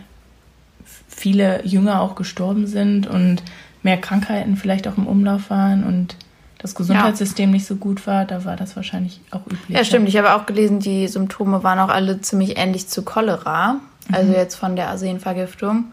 viele 1.07 1.65
Jünger 1.65 2.01
auch 2.01 2.15
gestorben 2.15 2.67
sind 2.67 3.07
und 3.07 3.43
mehr 3.83 3.97
Krankheiten 3.97 4.57
vielleicht 4.57 4.87
auch 4.87 4.97
im 4.97 5.07
Umlauf 5.07 5.49
waren 5.49 5.83
und 5.83 6.15
das 6.57 6.75
Gesundheitssystem 6.75 7.51
nicht 7.51 7.65
so 7.65 7.75
gut 7.75 8.07
war, 8.07 8.23
da 8.23 8.45
war 8.45 8.55
das 8.55 8.77
wahrscheinlich 8.77 9.19
auch 9.31 9.45
üblich. 9.45 9.77
Ja, 9.77 9.83
stimmt. 9.83 10.07
Ich 10.07 10.15
habe 10.17 10.33
auch 10.33 10.45
gelesen, 10.45 10.79
die 10.79 11.09
Symptome 11.09 11.61
waren 11.61 11.77
auch 11.79 11.89
alle 11.89 12.21
ziemlich 12.21 12.57
ähnlich 12.57 12.87
zu 12.87 13.03
Cholera. 13.03 13.81
Also 14.11 14.33
jetzt 14.33 14.55
von 14.55 14.75
der 14.75 14.89
Arsenvergiftung. 14.89 15.85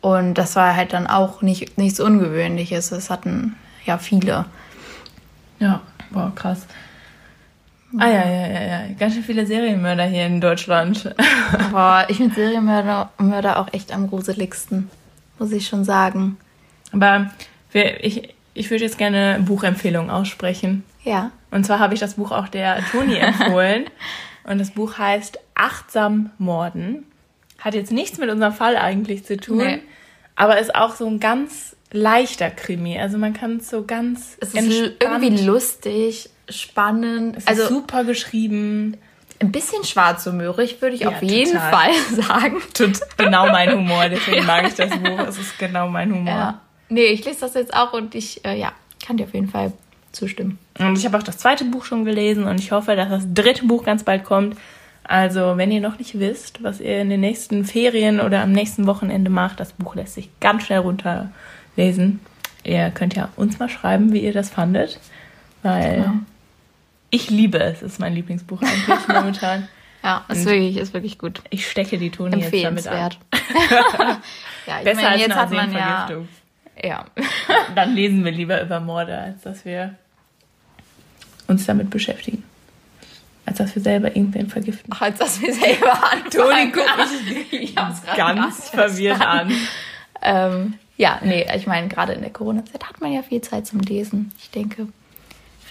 Und 0.00 0.34
das 0.34 0.56
war 0.56 0.76
halt 0.76 0.92
dann 0.92 1.06
auch 1.06 1.42
nicht, 1.42 1.78
nichts 1.78 2.00
Ungewöhnliches. 2.00 2.90
Das 2.90 3.10
hatten 3.10 3.54
ja 3.84 3.98
viele. 3.98 4.46
Ja, 5.60 5.80
boah, 6.10 6.32
krass. 6.34 6.66
Ah 7.98 8.08
ja, 8.08 8.28
ja, 8.28 8.46
ja, 8.48 8.62
ja. 8.62 8.80
Ganz 8.98 9.14
schön 9.14 9.22
viele 9.22 9.46
Serienmörder 9.46 10.04
hier 10.04 10.26
in 10.26 10.40
Deutschland. 10.40 11.14
Aber 11.52 12.08
ich 12.10 12.16
finde 12.16 12.34
Serienmörder 12.34 13.10
Mörder 13.18 13.58
auch 13.58 13.72
echt 13.72 13.92
am 13.92 14.08
gruseligsten. 14.08 14.90
Muss 15.38 15.52
ich 15.52 15.66
schon 15.66 15.84
sagen. 15.84 16.36
Aber 16.92 17.30
wir, 17.72 18.04
ich, 18.04 18.34
ich 18.54 18.70
würde 18.70 18.84
jetzt 18.84 18.98
gerne 18.98 19.40
Buchempfehlungen 19.44 20.10
aussprechen. 20.10 20.84
Ja. 21.02 21.30
Und 21.50 21.64
zwar 21.64 21.78
habe 21.78 21.94
ich 21.94 22.00
das 22.00 22.14
Buch 22.14 22.32
auch 22.32 22.48
der 22.48 22.84
Toni 22.90 23.16
empfohlen. 23.16 23.84
Und 24.44 24.58
das 24.58 24.72
Buch 24.72 24.98
heißt 24.98 25.38
Achtsam 25.54 26.30
Morden. 26.38 27.04
Hat 27.58 27.74
jetzt 27.74 27.92
nichts 27.92 28.18
mit 28.18 28.28
unserem 28.28 28.52
Fall 28.52 28.76
eigentlich 28.76 29.24
zu 29.24 29.36
tun. 29.36 29.58
Nee. 29.58 29.82
Aber 30.36 30.58
ist 30.58 30.74
auch 30.74 30.96
so 30.96 31.06
ein 31.06 31.20
ganz 31.20 31.76
leichter 31.92 32.50
Krimi. 32.50 32.98
Also 32.98 33.18
man 33.18 33.32
kann 33.32 33.58
es 33.58 33.70
so 33.70 33.84
ganz 33.84 34.36
Es 34.40 34.52
ist 34.52 34.94
irgendwie 35.00 35.44
lustig, 35.44 36.28
spannend. 36.48 37.36
Es 37.36 37.44
ist 37.44 37.48
also 37.48 37.68
super 37.68 38.04
geschrieben. 38.04 38.96
ein 39.40 39.52
bisschen 39.52 39.84
schwarzhumörig, 39.84 40.80
würde 40.82 40.94
ich 40.94 41.02
Ja, 41.02 41.08
auf 41.08 41.22
jeden 41.22 41.52
total. 41.52 41.70
Fall 41.72 41.92
sagen. 42.22 42.56
Tut 42.74 42.98
genau 43.16 43.46
mein 43.50 43.72
Humor. 43.72 44.08
Deswegen 44.08 44.46
mag 44.46 44.66
ich 44.66 44.74
das 44.74 44.90
Buch. 44.90 45.18
Es 45.26 45.38
ist 45.38 45.58
genau 45.58 45.88
mein 45.88 46.12
Humor. 46.12 46.34
Ja. 46.34 46.60
Nee, 46.88 47.06
ich 47.06 47.24
lese 47.24 47.40
das 47.40 47.54
jetzt 47.54 47.74
auch 47.74 47.92
und 47.92 48.14
ich, 48.14 48.44
äh, 48.44 48.58
ja, 48.58 48.72
kann 49.06 49.16
dir 49.16 49.24
auf 49.24 49.34
jeden 49.34 49.48
Fall 49.48 49.72
zustimmen. 50.12 50.58
Und 50.78 50.96
ich 50.98 51.04
habe 51.06 51.16
auch 51.18 51.22
das 51.22 51.38
zweite 51.38 51.64
Buch 51.64 51.84
schon 51.84 52.04
gelesen 52.04 52.44
und 52.44 52.60
ich 52.60 52.70
hoffe, 52.72 52.94
dass 52.94 53.08
das 53.08 53.24
dritte 53.32 53.64
Buch 53.64 53.84
ganz 53.84 54.04
bald 54.04 54.24
kommt. 54.24 54.56
Also, 55.06 55.56
wenn 55.56 55.70
ihr 55.70 55.80
noch 55.80 55.98
nicht 55.98 56.18
wisst, 56.18 56.62
was 56.62 56.80
ihr 56.80 57.00
in 57.00 57.10
den 57.10 57.20
nächsten 57.20 57.64
Ferien 57.64 58.20
oder 58.20 58.40
am 58.42 58.52
nächsten 58.52 58.86
Wochenende 58.86 59.30
macht, 59.30 59.60
das 59.60 59.72
Buch 59.72 59.94
lässt 59.96 60.14
sich 60.14 60.30
ganz 60.40 60.64
schnell 60.64 60.78
runterlesen. 60.78 62.20
Ihr 62.62 62.90
könnt 62.90 63.14
ja 63.14 63.28
uns 63.36 63.58
mal 63.58 63.68
schreiben, 63.68 64.12
wie 64.12 64.20
ihr 64.20 64.32
das 64.32 64.48
fandet, 64.50 64.98
weil 65.62 65.96
Genau. 65.96 66.12
Ich 67.14 67.30
liebe 67.30 67.62
es. 67.62 67.82
Ist 67.82 68.00
mein 68.00 68.14
Lieblingsbuch 68.14 68.60
eigentlich 68.60 69.08
momentan. 69.08 69.68
Ja, 70.02 70.24
ist 70.28 70.44
wirklich, 70.44 70.76
ist 70.76 70.92
wirklich 70.92 71.18
gut. 71.18 71.40
Ich 71.48 71.68
stecke 71.70 71.96
die 71.96 72.10
Toni 72.10 72.38
jetzt 72.42 72.64
damit 72.64 72.86
an. 72.86 73.12
Ja, 74.66 74.78
Besser 74.82 75.02
meine, 75.02 75.08
als 75.10 75.20
jetzt 75.20 75.32
eine 75.32 75.40
hat 75.42 75.50
man 75.50 75.72
ja, 75.74 76.08
ja. 76.82 77.04
Dann 77.74 77.94
lesen 77.94 78.24
wir 78.24 78.32
lieber 78.32 78.62
über 78.62 78.80
Morde, 78.80 79.18
als 79.18 79.42
dass 79.42 79.66
wir 79.66 79.96
uns 81.48 81.66
damit 81.66 81.90
beschäftigen. 81.90 82.42
Als 83.44 83.58
dass 83.58 83.74
wir 83.74 83.82
selber 83.82 84.16
irgendwen 84.16 84.48
vergiften. 84.48 84.90
Ach, 84.96 85.02
als 85.02 85.18
dass 85.18 85.42
wir 85.42 85.52
selber 85.52 86.02
antun. 86.10 86.30
Toni 86.30 86.70
guckt 86.70 86.88
ich, 87.52 87.60
ich 87.60 87.76
hab's 87.76 88.02
grad 88.04 88.16
ganz 88.16 88.70
verwirrt 88.70 89.20
an. 89.20 89.52
Ähm, 90.22 90.74
ja, 90.96 91.20
nee, 91.22 91.46
ich 91.54 91.66
meine, 91.66 91.88
gerade 91.88 92.14
in 92.14 92.22
der 92.22 92.30
Corona-Zeit 92.30 92.88
hat 92.88 93.02
man 93.02 93.12
ja 93.12 93.22
viel 93.22 93.42
Zeit 93.42 93.66
zum 93.66 93.80
Lesen. 93.80 94.32
Ich 94.38 94.50
denke, 94.50 94.88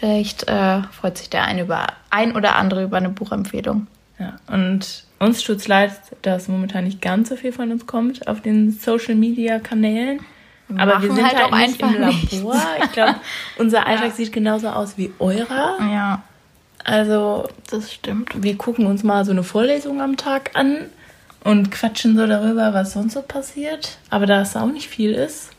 Vielleicht 0.03 0.49
äh, 0.49 0.81
freut 0.91 1.17
sich 1.17 1.29
der 1.29 1.45
eine 1.45 1.61
über 1.61 1.87
ein 2.09 2.35
oder 2.35 2.57
andere 2.57 2.83
über 2.83 2.97
eine 2.97 3.07
Buchempfehlung. 3.07 3.87
Ja, 4.19 4.35
und 4.47 5.05
uns 5.17 5.41
tut's 5.41 5.69
leid, 5.69 5.93
dass 6.23 6.49
momentan 6.49 6.83
nicht 6.83 7.01
ganz 7.01 7.29
so 7.29 7.37
viel 7.37 7.53
von 7.53 7.71
uns 7.71 7.87
kommt 7.87 8.27
auf 8.27 8.41
den 8.41 8.71
Social 8.73 9.15
Media 9.15 9.59
Kanälen. 9.59 10.19
Aber 10.75 11.01
wir 11.01 11.09
sind 11.13 11.25
halt 11.25 11.37
halt, 11.37 11.53
auch 11.53 11.57
nicht 11.57 11.81
im 11.81 11.87
einfach 11.87 12.31
Labor. 12.31 12.61
Ich 12.83 12.91
glaube, 12.91 13.15
unser 13.57 13.87
Alltag 13.87 14.11
sieht 14.11 14.33
genauso 14.33 14.67
aus 14.67 14.97
wie 14.97 15.13
eurer. 15.19 15.77
Ja, 15.79 16.21
Also 16.83 17.47
das 17.69 17.93
stimmt. 17.93 18.43
wir 18.43 18.57
gucken 18.57 18.87
uns 18.87 19.03
mal 19.03 19.23
so 19.23 19.31
eine 19.31 19.43
Vorlesung 19.43 20.01
am 20.01 20.17
Tag 20.17 20.51
an 20.55 20.89
und 21.45 21.71
quatschen 21.71 22.17
so 22.17 22.27
darüber, 22.27 22.73
was 22.73 22.91
sonst 22.91 23.13
so 23.13 23.21
passiert. 23.21 23.99
Aber 24.09 24.25
da 24.25 24.41
es 24.41 24.57
auch 24.57 24.67
nicht 24.67 24.89
viel 24.89 25.13
ist, 25.13 25.51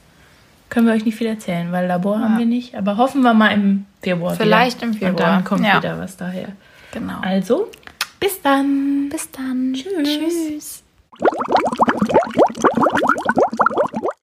können 0.74 0.88
wir 0.88 0.94
euch 0.94 1.04
nicht 1.04 1.16
viel 1.16 1.28
erzählen, 1.28 1.70
weil 1.70 1.87
Labor 1.87 2.16
ja. 2.16 2.22
haben 2.22 2.38
wir 2.38 2.46
nicht. 2.46 2.74
Aber 2.74 2.96
hoffen 2.96 3.22
wir 3.22 3.32
mal 3.32 3.50
im 3.50 3.87
Februar. 4.02 4.34
Vielleicht 4.34 4.78
wieder. 4.78 4.88
im 4.88 4.94
Februar. 4.94 5.10
Und 5.10 5.20
dann 5.20 5.44
kommt 5.44 5.64
ja. 5.64 5.78
wieder 5.78 6.00
was 6.00 6.16
daher. 6.16 6.48
Genau. 6.90 7.20
Also, 7.22 7.70
bis 8.18 8.42
dann. 8.42 9.08
Bis 9.08 9.30
dann. 9.30 9.72
Tschüss. 9.72 9.92
Tschüss. 10.02 10.82